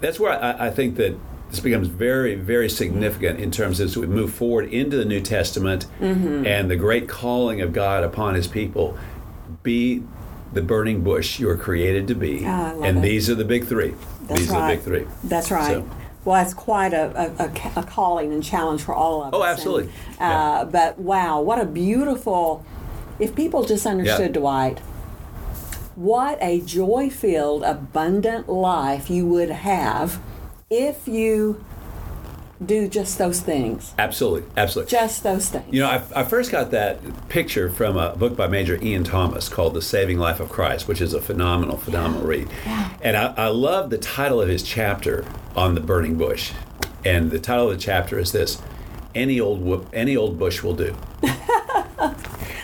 that's 0.00 0.18
where 0.18 0.32
I, 0.32 0.66
I 0.66 0.70
think 0.70 0.96
that 0.96 1.14
this 1.52 1.60
becomes 1.60 1.86
very, 1.88 2.34
very 2.34 2.70
significant 2.70 3.38
in 3.38 3.50
terms 3.50 3.78
as 3.78 3.94
we 3.94 4.06
move 4.06 4.32
forward 4.32 4.72
into 4.72 4.96
the 4.96 5.04
New 5.04 5.20
Testament 5.20 5.84
Mm-hmm. 6.00 6.46
and 6.46 6.70
the 6.70 6.76
great 6.76 7.10
calling 7.10 7.60
of 7.60 7.74
God 7.74 8.02
upon 8.04 8.34
His 8.34 8.46
people. 8.48 8.96
Be 9.62 10.02
the 10.54 10.62
burning 10.62 11.02
bush 11.04 11.38
you 11.38 11.50
are 11.50 11.56
created 11.58 12.08
to 12.08 12.14
be, 12.14 12.40
love 12.40 12.82
and 12.82 12.98
it. 12.98 13.00
these 13.02 13.28
are 13.28 13.34
the 13.34 13.44
big 13.44 13.66
three. 13.66 13.94
That's 14.22 14.40
these 14.40 14.48
right. 14.48 14.58
are 14.58 14.68
the 14.70 14.76
big 14.76 14.84
three. 14.84 15.06
That's 15.24 15.50
right. 15.50 15.72
So- 15.76 15.90
Well, 16.24 16.42
that's 16.42 16.54
quite 16.54 16.94
a, 16.94 17.34
a, 17.38 17.80
a 17.80 17.82
calling 17.82 18.32
and 18.32 18.42
challenge 18.42 18.80
for 18.82 18.94
all 18.94 19.22
of 19.22 19.34
us. 19.34 19.38
Oh, 19.38 19.44
absolutely. 19.44 19.92
And, 20.18 20.32
uh, 20.32 20.64
But 20.72 20.98
wow, 20.98 21.42
what 21.42 21.58
a 21.60 21.66
beautiful. 21.66 22.64
If 23.18 23.34
people 23.36 23.62
just 23.64 23.84
understood, 23.86 24.34
Yeah. 24.34 24.40
Dwight, 24.40 24.78
what 25.96 26.38
a 26.40 26.60
joy 26.62 27.10
filled, 27.10 27.62
abundant 27.62 28.48
life 28.48 29.10
you 29.10 29.26
would 29.26 29.50
have 29.50 30.18
if 30.72 31.06
you 31.06 31.62
do 32.64 32.88
just 32.88 33.18
those 33.18 33.40
things. 33.40 33.92
Absolutely, 33.98 34.48
absolutely. 34.56 34.90
Just 34.90 35.22
those 35.22 35.48
things. 35.50 35.66
You 35.70 35.80
know, 35.80 35.88
I, 35.88 36.02
I 36.14 36.24
first 36.24 36.50
got 36.50 36.70
that 36.70 37.28
picture 37.28 37.68
from 37.68 37.96
a 37.96 38.16
book 38.16 38.36
by 38.36 38.46
Major 38.46 38.82
Ian 38.82 39.04
Thomas 39.04 39.48
called 39.48 39.74
The 39.74 39.82
Saving 39.82 40.18
Life 40.18 40.40
of 40.40 40.48
Christ, 40.48 40.88
which 40.88 41.00
is 41.00 41.12
a 41.12 41.20
phenomenal, 41.20 41.76
phenomenal 41.76 42.26
read. 42.26 42.48
Yeah. 42.64 42.90
And 43.02 43.16
I, 43.16 43.34
I 43.36 43.48
love 43.48 43.90
the 43.90 43.98
title 43.98 44.40
of 44.40 44.48
his 44.48 44.62
chapter 44.62 45.26
on 45.54 45.74
the 45.74 45.80
burning 45.80 46.16
bush. 46.16 46.52
And 47.04 47.30
the 47.30 47.40
title 47.40 47.68
of 47.70 47.76
the 47.76 47.82
chapter 47.82 48.18
is 48.18 48.32
this 48.32 48.62
Any 49.14 49.40
Old, 49.40 49.88
any 49.92 50.16
old 50.16 50.38
Bush 50.38 50.62
Will 50.62 50.74
Do. 50.74 50.96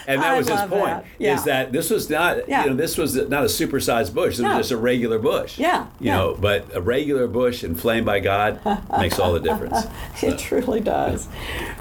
And 0.09 0.23
that 0.23 0.33
I 0.35 0.38
was 0.38 0.49
his 0.49 0.59
point. 0.62 0.71
that. 0.87 1.05
Yeah. 1.18 1.35
Is 1.35 1.44
that 1.44 1.71
this 1.71 1.90
was 1.90 2.09
not 2.09 2.49
Yeah. 2.49 2.64
you 2.64 2.71
know 2.71 2.77
this 2.77 2.97
was 2.97 3.14
not 3.14 3.42
a 3.42 3.47
supersized 3.47 4.14
bush. 4.14 4.38
This 4.38 4.40
No. 4.44 4.49
was 4.57 4.68
just 4.68 4.71
a 4.73 4.77
regular 4.79 5.18
bush. 5.18 5.59
Yeah, 5.59 5.83
You 6.01 6.07
yeah. 6.07 6.16
know, 6.16 6.37
but 6.40 6.64
a 6.75 6.81
regular 6.81 7.27
bush 7.29 7.62
inflamed 7.62 8.07
by 8.07 8.21
God 8.21 8.59
makes 8.99 9.18
all 9.18 9.33
the 9.35 9.40
difference. 9.40 9.87
It 10.23 10.38
truly 10.38 10.81
does. 10.81 11.29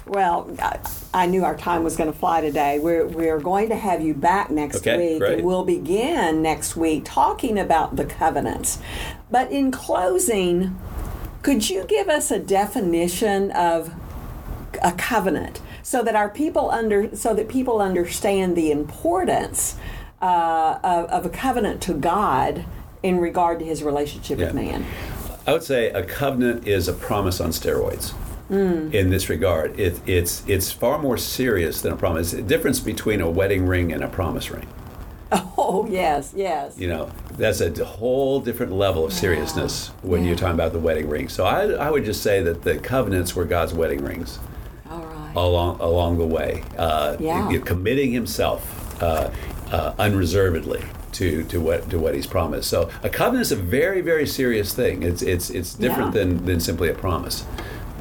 Well, 0.06 0.50
I, 0.60 0.78
I 1.14 1.26
knew 1.26 1.44
our 1.46 1.56
time 1.58 1.84
was 1.84 1.96
going 1.96 2.12
to 2.12 2.18
fly 2.18 2.42
today. 2.42 2.78
We're, 2.80 3.06
we're 3.08 3.40
going 3.40 3.70
to 3.70 3.76
have 3.76 4.02
you 4.02 4.14
back 4.14 4.52
next 4.52 4.78
Okay, 4.78 4.98
week, 5.14 5.20
great. 5.20 5.34
and 5.40 5.44
we'll 5.48 5.64
begin 5.66 6.42
next 6.42 6.76
week 6.76 7.04
talking 7.06 7.58
about 7.58 7.96
the 7.96 8.06
covenants. 8.06 8.78
But 9.32 9.52
in 9.52 9.72
closing, 9.72 10.78
could 11.42 11.70
you 11.70 11.86
give 11.86 12.10
us 12.10 12.30
a 12.30 12.40
definition 12.40 13.52
of 13.52 13.92
a 14.84 14.92
covenant 14.92 15.62
so 15.88 16.04
that 16.04 16.18
our 16.18 16.28
people 16.28 16.70
under 16.70 17.16
so 17.16 17.34
that 17.34 17.48
people 17.48 17.80
understand 17.82 18.58
the 18.58 18.72
importance 18.72 19.78
uh, 20.22 20.80
of, 20.84 21.06
of 21.06 21.26
a 21.26 21.30
covenant 21.30 21.82
to 21.82 21.94
God 21.94 22.66
in 23.04 23.20
regard 23.20 23.60
to 23.60 23.66
his 23.66 23.84
relationship 23.84 24.38
with 24.38 24.54
man. 24.54 24.86
I 25.48 25.54
would 25.54 25.64
say 25.64 25.90
a 25.92 26.04
covenant 26.04 26.68
is 26.68 26.90
a 26.90 26.94
promise 26.94 27.40
on 27.40 27.52
steroids. 27.52 28.14
In 28.94 29.12
this 29.12 29.30
regard, 29.30 29.80
it, 29.80 30.02
it's 30.06 30.44
it's 30.46 30.74
far 30.74 31.00
more 31.00 31.18
serious 31.18 31.80
than 31.80 31.94
a 31.94 31.98
promise. 31.98 32.32
The 32.32 32.42
difference 32.42 32.82
between 32.82 33.22
a 33.22 33.30
wedding 33.30 33.66
ring 33.66 33.94
and 33.94 34.04
a 34.04 34.10
promise 34.10 34.52
ring. 34.52 34.68
Oh 35.60 35.88
yes, 35.90 36.34
yes. 36.36 36.78
You 36.78 36.90
know, 36.90 37.12
that's 37.32 37.62
a 37.62 37.86
whole 37.86 38.42
different 38.42 38.74
level 38.74 39.06
of 39.06 39.14
seriousness 39.14 39.88
when 40.02 40.26
you're 40.26 40.36
talking 40.36 40.56
about 40.56 40.74
the 40.74 40.80
wedding 40.80 41.10
ring. 41.10 41.30
So 41.30 41.46
I, 41.46 41.72
I 41.72 41.92
would 41.92 42.06
just 42.06 42.22
say 42.22 42.42
that 42.44 42.64
the 42.64 42.78
covenants 42.78 43.36
were 43.36 43.46
God's 43.46 43.74
wedding 43.74 44.04
rings 44.04 44.40
right. 45.28 45.36
along 45.36 45.80
along 45.80 46.18
the 46.18 46.26
way, 46.26 46.64
uh, 46.78 47.16
Yeah. 47.20 47.50
you 47.50 47.60
know, 47.60 47.66
committing 47.66 48.12
Himself 48.12 49.02
uh, 49.02 49.30
uh, 49.72 49.94
unreservedly 50.00 50.84
to 51.14 51.44
to 51.46 51.60
what 51.60 51.90
to 51.90 51.98
what 52.00 52.16
He's 52.16 52.28
promised. 52.28 52.70
So 52.70 52.90
a 53.04 53.10
covenant 53.10 53.42
is 53.44 53.52
a 53.52 53.56
very 53.56 54.02
very 54.02 54.28
serious 54.28 54.74
thing. 54.74 55.04
It's 55.04 55.22
it's 55.22 55.50
it's 55.50 55.74
different 55.74 56.14
Yeah. 56.16 56.24
than 56.24 56.46
than 56.46 56.60
simply 56.60 56.90
a 56.90 56.94
promise. 56.94 57.46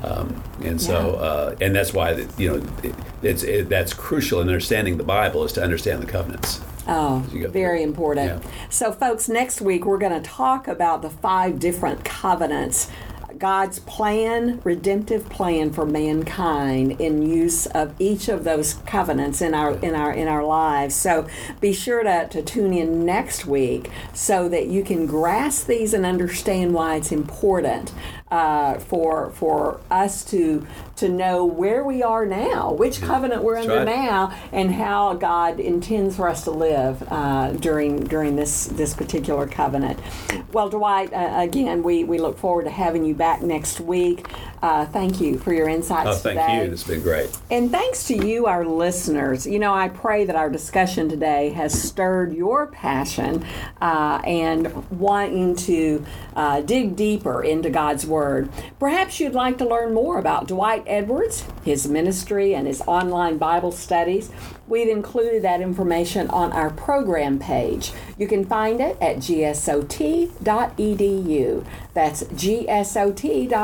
Um, 0.04 0.42
and 0.62 0.80
so, 0.80 0.92
Yeah. 0.92 1.26
uh, 1.26 1.54
and 1.60 1.74
that's 1.74 1.92
why 1.92 2.12
that, 2.12 2.28
you 2.38 2.48
know 2.50 2.62
it, 2.82 2.94
it's 3.22 3.42
it, 3.42 3.68
that's 3.68 3.92
crucial 3.94 4.40
in 4.40 4.48
understanding 4.48 4.98
the 4.98 5.04
Bible 5.04 5.42
is 5.44 5.52
to 5.52 5.62
understand 5.62 6.02
the 6.02 6.06
covenants. 6.06 6.60
Oh, 6.88 7.24
very 7.32 7.82
important. 7.82 8.42
Yeah. 8.44 8.50
So, 8.70 8.92
folks, 8.92 9.28
next 9.28 9.60
week 9.60 9.84
we're 9.84 9.98
going 9.98 10.22
to 10.22 10.28
talk 10.28 10.68
about 10.68 11.02
the 11.02 11.10
five 11.10 11.58
different 11.58 12.04
covenants. 12.04 12.88
God's 13.38 13.78
plan, 13.80 14.60
redemptive 14.64 15.28
plan 15.28 15.72
for 15.72 15.84
mankind 15.84 17.00
in 17.00 17.22
use 17.22 17.66
of 17.66 17.94
each 17.98 18.28
of 18.28 18.44
those 18.44 18.74
covenants 18.86 19.42
in 19.42 19.54
our 19.54 19.72
in 19.78 19.94
our 19.94 20.12
in 20.12 20.28
our 20.28 20.44
lives. 20.44 20.94
So 20.94 21.26
be 21.60 21.72
sure 21.72 22.02
to, 22.02 22.28
to 22.28 22.42
tune 22.42 22.72
in 22.72 23.04
next 23.04 23.46
week 23.46 23.90
so 24.14 24.48
that 24.48 24.68
you 24.68 24.82
can 24.82 25.06
grasp 25.06 25.66
these 25.66 25.92
and 25.92 26.06
understand 26.06 26.74
why 26.74 26.96
it's 26.96 27.12
important 27.12 27.92
uh, 28.30 28.78
for 28.78 29.30
for 29.30 29.80
us 29.90 30.24
to 30.26 30.66
to 30.96 31.08
know 31.08 31.44
where 31.44 31.84
we 31.84 32.02
are 32.02 32.24
now, 32.24 32.72
which 32.72 33.00
covenant 33.02 33.42
we're 33.42 33.56
That's 33.56 33.68
under 33.68 33.84
right. 33.84 33.96
now, 33.96 34.34
and 34.52 34.72
how 34.74 35.14
God 35.14 35.60
intends 35.60 36.16
for 36.16 36.28
us 36.28 36.44
to 36.44 36.50
live 36.50 37.02
uh, 37.10 37.52
during 37.52 38.04
during 38.04 38.36
this 38.36 38.66
this 38.66 38.94
particular 38.94 39.46
covenant. 39.46 40.00
Well, 40.52 40.68
Dwight, 40.70 41.12
uh, 41.12 41.34
again, 41.36 41.82
we, 41.82 42.04
we 42.04 42.18
look 42.18 42.38
forward 42.38 42.64
to 42.64 42.70
having 42.70 43.04
you 43.04 43.14
back 43.14 43.42
next 43.42 43.78
week. 43.80 44.26
Uh, 44.62 44.86
thank 44.86 45.20
you 45.20 45.38
for 45.38 45.52
your 45.52 45.68
insights 45.68 46.08
Oh, 46.08 46.14
thank 46.14 46.40
today. 46.40 46.64
you. 46.64 46.70
Has 46.70 46.82
been 46.82 47.02
great. 47.02 47.36
And 47.50 47.70
thanks 47.70 48.06
to 48.08 48.26
you, 48.26 48.46
our 48.46 48.64
listeners. 48.64 49.46
You 49.46 49.58
know, 49.58 49.74
I 49.74 49.88
pray 49.88 50.24
that 50.24 50.34
our 50.34 50.48
discussion 50.48 51.08
today 51.10 51.50
has 51.50 51.80
stirred 51.80 52.32
your 52.32 52.66
passion 52.68 53.44
uh, 53.82 54.22
and 54.24 54.72
wanting 54.90 55.56
to 55.56 56.04
uh, 56.34 56.62
dig 56.62 56.96
deeper 56.96 57.42
into 57.44 57.68
God's 57.68 58.06
Word. 58.16 58.48
Perhaps 58.78 59.20
you'd 59.20 59.34
like 59.34 59.58
to 59.58 59.68
learn 59.68 59.92
more 59.92 60.18
about 60.18 60.48
Dwight 60.48 60.84
Edwards, 60.86 61.44
his 61.64 61.86
ministry, 61.86 62.54
and 62.54 62.66
his 62.66 62.80
online 62.86 63.36
Bible 63.36 63.72
studies. 63.72 64.30
We've 64.66 64.88
included 64.88 65.42
that 65.42 65.60
information 65.60 66.30
on 66.30 66.50
our 66.52 66.70
program 66.70 67.38
page. 67.38 67.92
You 68.16 68.26
can 68.26 68.46
find 68.46 68.80
it 68.80 68.96
at 69.02 69.18
gsot.edu. 69.18 70.32
That's 71.92 72.22
gsot.edu. 72.22 73.58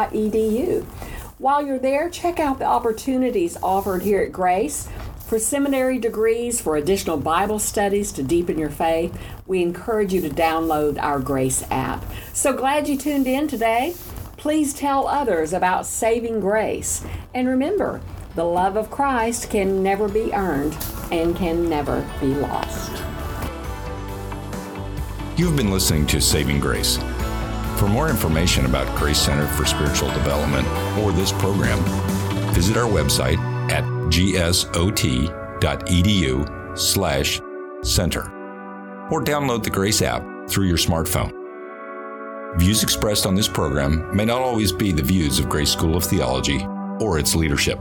While 1.38 1.66
you're 1.66 1.78
there, 1.78 2.10
check 2.10 2.38
out 2.38 2.58
the 2.58 2.66
opportunities 2.66 3.56
offered 3.62 4.02
here 4.02 4.20
at 4.20 4.32
Grace. 4.32 4.86
For 5.26 5.38
seminary 5.38 5.98
degrees, 5.98 6.60
for 6.60 6.76
additional 6.76 7.16
Bible 7.16 7.58
studies 7.58 8.12
to 8.12 8.22
deepen 8.22 8.58
your 8.58 8.68
faith, 8.68 9.18
we 9.46 9.62
encourage 9.62 10.12
you 10.12 10.20
to 10.20 10.28
download 10.28 11.02
our 11.02 11.18
Grace 11.20 11.64
app. 11.70 12.04
So 12.34 12.52
glad 12.52 12.86
you 12.86 12.98
tuned 12.98 13.26
in 13.26 13.48
today. 13.48 13.94
Please 14.42 14.74
tell 14.74 15.06
others 15.06 15.52
about 15.52 15.86
saving 15.86 16.40
grace. 16.40 17.04
And 17.32 17.46
remember, 17.46 18.00
the 18.34 18.42
love 18.42 18.76
of 18.76 18.90
Christ 18.90 19.50
can 19.50 19.84
never 19.84 20.08
be 20.08 20.34
earned 20.34 20.76
and 21.12 21.36
can 21.36 21.70
never 21.70 22.04
be 22.20 22.34
lost. 22.34 22.90
You've 25.36 25.54
been 25.56 25.70
listening 25.70 26.08
to 26.08 26.20
Saving 26.20 26.58
Grace. 26.58 26.96
For 27.76 27.86
more 27.86 28.08
information 28.10 28.66
about 28.66 28.98
Grace 28.98 29.20
Center 29.20 29.46
for 29.46 29.64
Spiritual 29.64 30.10
Development 30.10 30.66
or 30.98 31.12
this 31.12 31.30
program, 31.30 31.78
visit 32.52 32.76
our 32.76 32.90
website 32.90 33.38
at 33.70 33.84
gsot.edu 34.10 35.28
slash 36.76 37.40
center 37.84 38.22
or 39.08 39.22
download 39.22 39.62
the 39.62 39.70
Grace 39.70 40.02
app 40.02 40.24
through 40.48 40.66
your 40.66 40.78
smartphone. 40.78 41.41
Views 42.56 42.82
expressed 42.82 43.24
on 43.24 43.34
this 43.34 43.48
program 43.48 44.14
may 44.14 44.26
not 44.26 44.42
always 44.42 44.72
be 44.72 44.92
the 44.92 45.02
views 45.02 45.38
of 45.38 45.48
Grace 45.48 45.70
School 45.70 45.96
of 45.96 46.04
Theology 46.04 46.66
or 47.00 47.18
its 47.18 47.34
leadership. 47.34 47.80